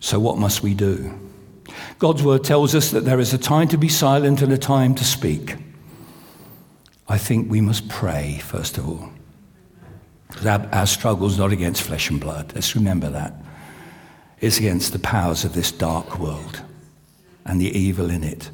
So, 0.00 0.18
what 0.18 0.36
must 0.36 0.64
we 0.64 0.74
do? 0.74 1.16
God's 2.00 2.24
word 2.24 2.42
tells 2.42 2.74
us 2.74 2.90
that 2.90 3.04
there 3.04 3.20
is 3.20 3.32
a 3.32 3.38
time 3.38 3.68
to 3.68 3.78
be 3.78 3.88
silent 3.88 4.42
and 4.42 4.52
a 4.52 4.58
time 4.58 4.96
to 4.96 5.04
speak. 5.04 5.54
I 7.10 7.18
think 7.18 7.50
we 7.50 7.60
must 7.60 7.88
pray, 7.88 8.38
first 8.38 8.78
of 8.78 8.88
all. 8.88 9.10
Because 10.28 10.46
our, 10.46 10.68
our 10.72 10.86
struggle 10.86 11.26
is 11.26 11.38
not 11.38 11.50
against 11.50 11.82
flesh 11.82 12.08
and 12.08 12.20
blood. 12.20 12.52
Let's 12.54 12.76
remember 12.76 13.10
that. 13.10 13.34
It's 14.38 14.58
against 14.58 14.92
the 14.92 15.00
powers 15.00 15.44
of 15.44 15.52
this 15.52 15.72
dark 15.72 16.20
world 16.20 16.62
and 17.44 17.60
the 17.60 17.76
evil 17.76 18.10
in 18.10 18.22
it. 18.22 18.52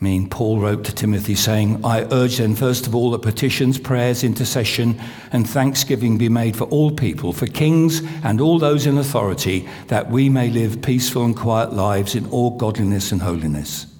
I 0.00 0.04
mean, 0.04 0.28
Paul 0.28 0.60
wrote 0.60 0.84
to 0.84 0.94
Timothy 0.94 1.34
saying, 1.34 1.84
I 1.84 2.02
urge 2.12 2.36
then, 2.36 2.54
first 2.54 2.86
of 2.86 2.94
all, 2.94 3.10
that 3.10 3.22
petitions, 3.22 3.76
prayers, 3.76 4.22
intercession, 4.22 5.00
and 5.32 5.50
thanksgiving 5.50 6.16
be 6.16 6.28
made 6.28 6.56
for 6.56 6.64
all 6.66 6.92
people, 6.92 7.32
for 7.32 7.48
kings 7.48 8.02
and 8.22 8.40
all 8.40 8.60
those 8.60 8.86
in 8.86 8.98
authority, 8.98 9.68
that 9.88 10.12
we 10.12 10.28
may 10.28 10.48
live 10.48 10.80
peaceful 10.80 11.24
and 11.24 11.36
quiet 11.36 11.72
lives 11.72 12.14
in 12.14 12.24
all 12.30 12.56
godliness 12.56 13.10
and 13.10 13.20
holiness. 13.20 13.91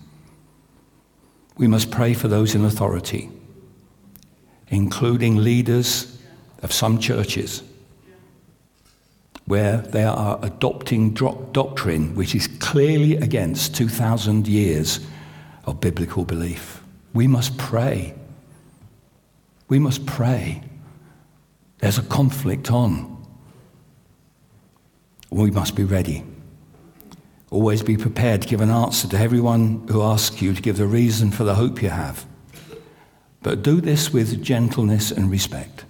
We 1.62 1.68
must 1.68 1.92
pray 1.92 2.12
for 2.12 2.26
those 2.26 2.56
in 2.56 2.64
authority, 2.64 3.30
including 4.66 5.36
leaders 5.36 6.20
of 6.60 6.72
some 6.72 6.98
churches, 6.98 7.62
where 9.44 9.76
they 9.76 10.02
are 10.02 10.40
adopting 10.42 11.14
doctrine 11.14 12.16
which 12.16 12.34
is 12.34 12.48
clearly 12.58 13.14
against 13.14 13.76
2,000 13.76 14.48
years 14.48 14.98
of 15.64 15.80
biblical 15.80 16.24
belief. 16.24 16.82
We 17.14 17.28
must 17.28 17.56
pray. 17.58 18.16
We 19.68 19.78
must 19.78 20.04
pray. 20.04 20.64
There's 21.78 21.96
a 21.96 22.02
conflict 22.02 22.72
on. 22.72 23.24
We 25.30 25.52
must 25.52 25.76
be 25.76 25.84
ready. 25.84 26.24
Always 27.52 27.82
be 27.82 27.98
prepared 27.98 28.40
to 28.40 28.48
give 28.48 28.62
an 28.62 28.70
answer 28.70 29.06
to 29.08 29.18
everyone 29.18 29.86
who 29.88 30.00
asks 30.00 30.40
you 30.40 30.54
to 30.54 30.62
give 30.62 30.78
the 30.78 30.86
reason 30.86 31.30
for 31.30 31.44
the 31.44 31.54
hope 31.54 31.82
you 31.82 31.90
have. 31.90 32.24
But 33.42 33.62
do 33.62 33.82
this 33.82 34.10
with 34.10 34.42
gentleness 34.42 35.10
and 35.10 35.30
respect. 35.30 35.84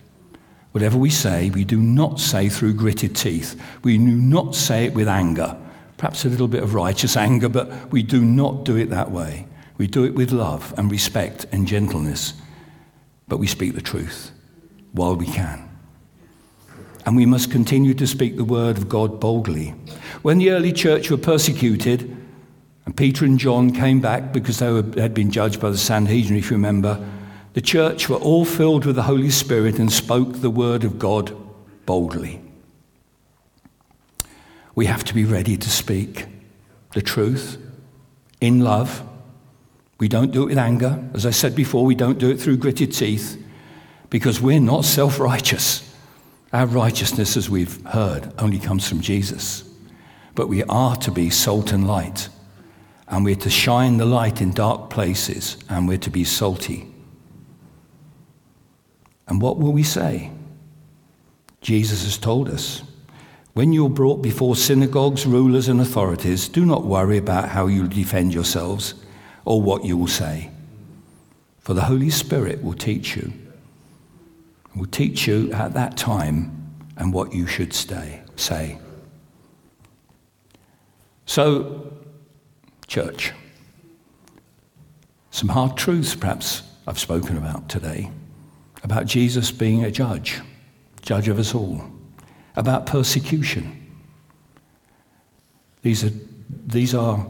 Whatever 0.73 0.99
we 0.99 1.09
say, 1.09 1.51
we 1.51 1.65
do 1.65 1.79
not 1.81 2.19
say 2.19 2.49
through 2.49 2.75
gritted 2.75 3.15
teeth. 3.15 3.63
We 3.85 3.97
do 3.97 4.05
not 4.05 4.57
say 4.57 4.87
it 4.87 4.95
with 4.95 5.07
anger, 5.07 5.57
perhaps 5.99 6.25
a 6.25 6.29
little 6.29 6.49
bit 6.49 6.65
of 6.65 6.75
righteous 6.75 7.17
anger, 7.17 7.49
but 7.49 7.93
we 7.93 8.03
do 8.03 8.25
not 8.25 8.65
do 8.65 8.77
it 8.77 8.91
that 8.91 9.13
way. 9.13 9.47
We 9.79 9.87
do 9.87 10.03
it 10.03 10.17
with 10.17 10.33
love 10.33 10.75
and 10.77 10.91
respect 10.91 11.47
and 11.53 11.69
gentleness, 11.69 12.35
but 13.29 13.37
we 13.37 13.47
speak 13.47 13.77
the 13.77 13.81
truth 13.81 14.33
while 14.91 15.15
we 15.15 15.27
can. 15.27 15.71
And 17.07 17.15
we 17.15 17.25
must 17.25 17.53
continue 17.53 17.95
to 17.95 18.07
speak 18.09 18.37
the 18.37 18.45
word 18.45 18.79
of 18.79 18.89
God 18.89 19.21
boldly. 19.21 19.77
When 20.21 20.39
the 20.39 20.51
early 20.51 20.73
church 20.73 21.11
were 21.11 21.17
persecuted, 21.17 22.17
and 22.85 22.97
Peter 22.97 23.25
and 23.25 23.39
John 23.39 23.73
came 23.73 24.01
back 24.01 24.33
because 24.33 24.59
they 24.59 24.71
were, 24.71 24.85
had 24.97 25.15
been 25.15 25.31
judged 25.31 25.61
by 25.61 25.71
the 25.71 25.79
Sanhedrin, 25.79 26.39
if 26.39 26.51
you 26.51 26.57
remember, 26.57 27.03
the 27.55 27.61
church 27.61 28.09
were 28.09 28.17
all 28.17 28.45
filled 28.45 28.85
with 28.85 28.97
the 28.97 29.03
Holy 29.03 29.31
Spirit 29.31 29.79
and 29.79 29.93
spoke 29.93 30.41
the 30.41 30.51
word 30.51 30.85
of 30.85 30.99
God 30.99 31.37
boldly. 31.87 32.41
We 34.75 34.87
have 34.87 35.05
to 35.05 35.15
be 35.15 35.25
ready 35.25 35.57
to 35.57 35.71
speak 35.71 36.27
the 36.93 37.03
truth 37.03 37.59
in 38.41 38.61
love. 38.61 39.03
We 39.99 40.09
don't 40.09 40.31
do 40.31 40.43
it 40.45 40.47
with 40.47 40.59
anger. 40.59 41.03
As 41.15 41.27
I 41.27 41.31
said 41.31 41.55
before, 41.55 41.85
we 41.85 41.95
don't 41.95 42.19
do 42.19 42.31
it 42.31 42.41
through 42.41 42.57
gritted 42.57 42.93
teeth 42.93 43.43
because 44.11 44.41
we're 44.41 44.61
not 44.61 44.85
self 44.85 45.21
righteous. 45.21 45.89
Our 46.53 46.67
righteousness, 46.67 47.37
as 47.37 47.49
we've 47.49 47.85
heard, 47.87 48.33
only 48.39 48.59
comes 48.59 48.89
from 48.89 49.01
Jesus. 49.01 49.65
But 50.35 50.49
we 50.49 50.63
are 50.65 50.97
to 50.97 51.11
be 51.11 51.31
salt 51.31 51.73
and 51.73 51.87
light, 51.87 52.29
and 53.09 53.25
we're 53.25 53.37
to 53.37 53.51
shine 53.51 53.99
the 53.99 54.07
light 54.07 54.41
in 54.41 54.53
dark 54.53 54.91
places, 54.91 55.57
and 55.69 55.87
we're 55.87 55.99
to 55.99 56.11
be 56.11 56.25
salty. 56.25 56.93
And 59.29 59.41
what 59.41 59.59
will 59.59 59.73
we 59.73 59.83
say? 59.83 60.31
Jesus 61.61 62.05
has 62.05 62.19
told 62.19 62.49
us 62.49 62.83
when 63.55 63.73
you're 63.73 63.91
brought 63.91 64.23
before 64.23 64.57
synagogues, 64.57 65.27
rulers, 65.27 65.69
and 65.69 65.81
authorities, 65.81 66.49
do 66.49 66.65
not 66.65 66.85
worry 66.85 67.19
about 67.19 67.51
how 67.51 67.67
you'll 67.67 67.87
defend 67.87 68.33
yourselves 68.33 68.95
or 69.45 69.61
what 69.61 69.85
you 69.85 69.97
will 69.97 70.07
say. 70.07 70.51
For 71.61 71.75
the 71.75 71.83
Holy 71.83 72.11
Spirit 72.11 72.63
will 72.65 72.75
teach 72.75 73.15
you. 73.15 73.33
Will 74.75 74.87
teach 74.87 75.27
you 75.27 75.53
at 75.53 75.75
that 75.75 75.99
time 75.99 76.73
and 76.97 77.13
what 77.13 77.35
you 77.35 77.47
should 77.47 77.75
stay, 77.75 78.23
say. 78.37 78.79
So, 81.27 81.93
church, 82.87 83.33
some 85.31 85.49
hard 85.49 85.77
truths 85.77 86.15
perhaps 86.15 86.63
I've 86.87 86.99
spoken 86.99 87.37
about 87.37 87.69
today 87.69 88.11
about 88.83 89.07
Jesus 89.07 89.51
being 89.51 89.85
a 89.85 89.91
judge, 89.91 90.41
judge 91.03 91.29
of 91.29 91.39
us 91.39 91.55
all 91.55 91.83
about 92.57 92.87
persecution. 92.87 93.79
These 95.83 96.05
are, 96.05 96.13
these 96.67 96.95
are 96.95 97.27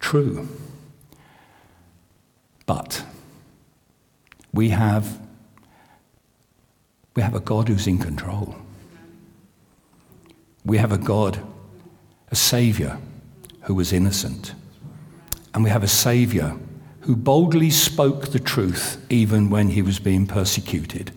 true. 0.00 0.48
But 2.66 3.04
we 4.52 4.70
have, 4.70 5.20
we 7.14 7.22
have 7.22 7.34
a 7.34 7.40
God 7.40 7.68
who's 7.68 7.86
in 7.86 7.98
control. 7.98 8.56
We 10.64 10.78
have 10.78 10.92
a 10.92 10.98
God, 10.98 11.38
a 12.34 12.36
Savior 12.36 12.98
who 13.62 13.76
was 13.76 13.92
innocent. 13.92 14.54
And 15.54 15.62
we 15.62 15.70
have 15.70 15.84
a 15.84 15.98
Savior 16.08 16.56
who 17.02 17.14
boldly 17.14 17.70
spoke 17.70 18.32
the 18.32 18.40
truth 18.40 19.00
even 19.08 19.50
when 19.50 19.68
he 19.68 19.82
was 19.82 20.00
being 20.00 20.26
persecuted. 20.26 21.12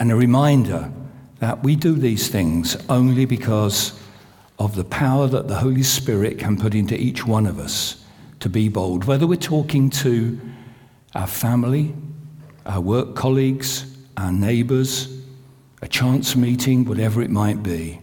And 0.00 0.10
a 0.10 0.16
reminder 0.16 0.90
that 1.38 1.62
we 1.62 1.76
do 1.76 1.94
these 1.94 2.26
things 2.26 2.76
only 2.88 3.24
because 3.24 3.96
of 4.58 4.74
the 4.74 4.82
power 4.82 5.28
that 5.28 5.46
the 5.46 5.60
Holy 5.60 5.84
Spirit 5.84 6.40
can 6.40 6.56
put 6.56 6.74
into 6.74 7.00
each 7.00 7.24
one 7.24 7.46
of 7.46 7.60
us 7.60 8.04
to 8.40 8.48
be 8.48 8.68
bold. 8.68 9.04
Whether 9.04 9.28
we're 9.28 9.36
talking 9.36 9.90
to 9.90 10.40
our 11.14 11.28
family, 11.28 11.94
our 12.64 12.80
work 12.80 13.14
colleagues, 13.14 13.96
our 14.16 14.32
neighbours, 14.32 15.06
a 15.82 15.86
chance 15.86 16.34
meeting, 16.34 16.84
whatever 16.84 17.22
it 17.22 17.30
might 17.30 17.62
be, 17.62 18.00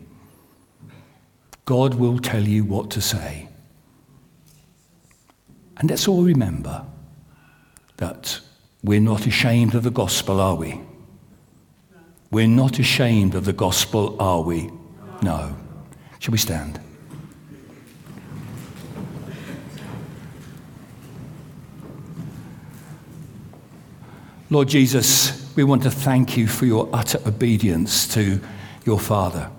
God 1.66 1.96
will 1.96 2.20
tell 2.20 2.44
you 2.44 2.64
what 2.64 2.90
to 2.92 3.02
say. 3.02 3.48
And 5.78 5.90
let's 5.90 6.08
all 6.08 6.24
remember 6.24 6.86
that 7.98 8.40
we're 8.84 9.00
not 9.00 9.26
ashamed 9.26 9.76
of 9.76 9.84
the 9.84 9.92
gospel, 9.92 10.42
are 10.42 10.56
we? 10.56 10.82
We're 12.32 12.48
not 12.48 12.80
ashamed 12.80 13.36
of 13.36 13.46
the 13.46 13.54
gospel, 13.54 14.16
are 14.20 14.42
we? 14.42 14.72
No. 15.22 15.56
Shall 16.20 16.32
we 16.32 16.38
stand? 16.38 16.80
Lord 24.50 24.68
Jesus, 24.68 25.52
we 25.56 25.64
want 25.64 25.84
to 25.84 25.92
thank 25.92 26.38
you 26.38 26.48
for 26.48 26.66
your 26.66 26.88
utter 26.94 27.20
obedience 27.26 28.08
to 28.14 28.40
your 28.86 29.00
Father, 29.00 29.50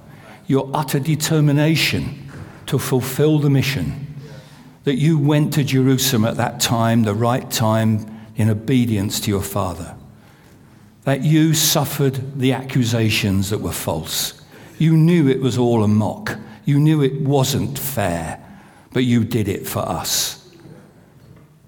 your 0.47 0.71
utter 0.75 0.99
determination 0.99 2.31
to 2.67 2.79
fulfill 2.79 3.39
the 3.39 3.51
mission, 3.51 4.15
that 4.85 4.97
you 4.97 5.19
went 5.19 5.53
to 5.55 5.65
Jerusalem 5.65 6.25
at 6.25 6.37
that 6.37 6.61
time, 6.61 7.03
the 7.03 7.15
right 7.15 7.51
time, 7.51 8.11
in 8.37 8.51
obedience 8.51 9.21
to 9.21 9.31
your 9.31 9.43
Father 9.43 9.97
that 11.05 11.23
you 11.23 11.55
suffered 11.55 12.39
the 12.39 12.53
accusations 12.53 13.51
that 13.51 13.59
were 13.59 13.73
false. 13.73 14.41
You 14.79 14.97
knew 14.97 15.29
it 15.29 15.41
was 15.41 15.57
all 15.57 15.85
a 15.85 15.89
mock. 15.89 16.37
You 16.65 16.81
knew 16.81 17.03
it 17.03 17.21
wasn't 17.21 17.79
fair, 17.79 18.43
but 18.93 19.05
you 19.05 19.25
did 19.25 19.49
it 19.49 19.69
for 19.69 19.81
us. 19.81 20.41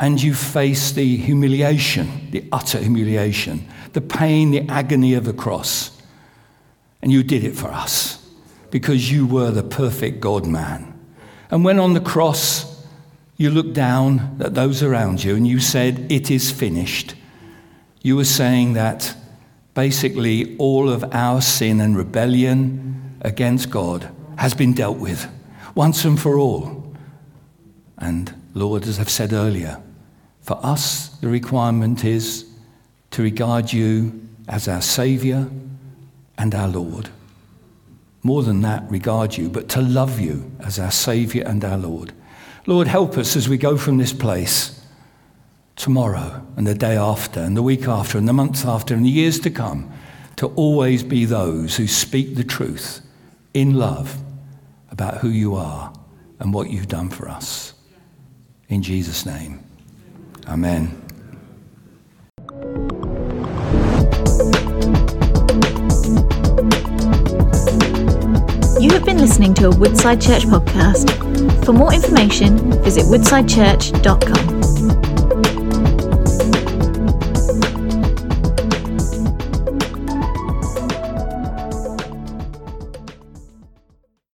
And 0.00 0.22
you 0.22 0.34
faced 0.34 0.94
the 0.94 1.16
humiliation, 1.16 2.30
the 2.30 2.44
utter 2.50 2.78
humiliation, 2.78 3.66
the 3.92 4.00
pain, 4.00 4.50
the 4.50 4.68
agony 4.68 5.14
of 5.14 5.24
the 5.24 5.32
cross. 5.32 5.90
And 7.02 7.12
you 7.12 7.22
did 7.22 7.44
it 7.44 7.56
for 7.56 7.68
us 7.68 8.25
because 8.70 9.10
you 9.10 9.26
were 9.26 9.50
the 9.50 9.62
perfect 9.62 10.20
God 10.20 10.46
man. 10.46 10.92
And 11.50 11.64
when 11.64 11.78
on 11.78 11.94
the 11.94 12.00
cross, 12.00 12.84
you 13.36 13.50
looked 13.50 13.74
down 13.74 14.38
at 14.40 14.54
those 14.54 14.82
around 14.82 15.22
you 15.22 15.36
and 15.36 15.46
you 15.46 15.60
said, 15.60 16.10
It 16.10 16.30
is 16.30 16.50
finished. 16.50 17.14
You 18.02 18.16
were 18.16 18.24
saying 18.24 18.72
that 18.74 19.14
basically 19.74 20.56
all 20.56 20.88
of 20.88 21.04
our 21.12 21.42
sin 21.42 21.80
and 21.80 21.96
rebellion 21.96 23.16
against 23.20 23.70
God 23.70 24.10
has 24.38 24.54
been 24.54 24.72
dealt 24.72 24.98
with 24.98 25.28
once 25.74 26.04
and 26.04 26.18
for 26.18 26.38
all. 26.38 26.94
And 27.98 28.34
Lord, 28.54 28.86
as 28.86 28.98
I've 28.98 29.10
said 29.10 29.32
earlier, 29.32 29.82
for 30.40 30.58
us 30.64 31.08
the 31.20 31.28
requirement 31.28 32.04
is 32.04 32.46
to 33.10 33.22
regard 33.22 33.72
you 33.72 34.28
as 34.48 34.68
our 34.68 34.80
Saviour 34.80 35.50
and 36.38 36.54
our 36.54 36.68
Lord. 36.68 37.10
More 38.26 38.42
than 38.42 38.62
that, 38.62 38.90
regard 38.90 39.36
you, 39.36 39.48
but 39.48 39.68
to 39.68 39.80
love 39.80 40.18
you 40.18 40.50
as 40.58 40.80
our 40.80 40.90
Saviour 40.90 41.46
and 41.46 41.64
our 41.64 41.78
Lord. 41.78 42.12
Lord, 42.66 42.88
help 42.88 43.16
us 43.16 43.36
as 43.36 43.48
we 43.48 43.56
go 43.56 43.76
from 43.76 43.98
this 43.98 44.12
place 44.12 44.84
tomorrow 45.76 46.44
and 46.56 46.66
the 46.66 46.74
day 46.74 46.96
after 46.96 47.38
and 47.38 47.56
the 47.56 47.62
week 47.62 47.86
after 47.86 48.18
and 48.18 48.26
the 48.26 48.32
months 48.32 48.64
after 48.64 48.94
and 48.94 49.04
the 49.04 49.10
years 49.10 49.38
to 49.38 49.48
come 49.48 49.92
to 50.34 50.48
always 50.56 51.04
be 51.04 51.24
those 51.24 51.76
who 51.76 51.86
speak 51.86 52.34
the 52.34 52.42
truth 52.42 53.00
in 53.54 53.74
love 53.74 54.20
about 54.90 55.18
who 55.18 55.28
you 55.28 55.54
are 55.54 55.92
and 56.40 56.52
what 56.52 56.68
you've 56.68 56.88
done 56.88 57.10
for 57.10 57.28
us. 57.28 57.74
In 58.68 58.82
Jesus' 58.82 59.24
name, 59.24 59.62
amen. 60.48 61.00
You 68.96 69.00
have 69.00 69.06
been 69.06 69.18
listening 69.18 69.52
to 69.56 69.66
a 69.66 69.76
Woodside 69.76 70.22
Church 70.22 70.44
podcast. 70.44 71.12
For 71.66 71.74
more 71.74 71.92
information, 71.92 72.56
visit 72.82 73.04
woodsidechurch.com. 73.04 74.65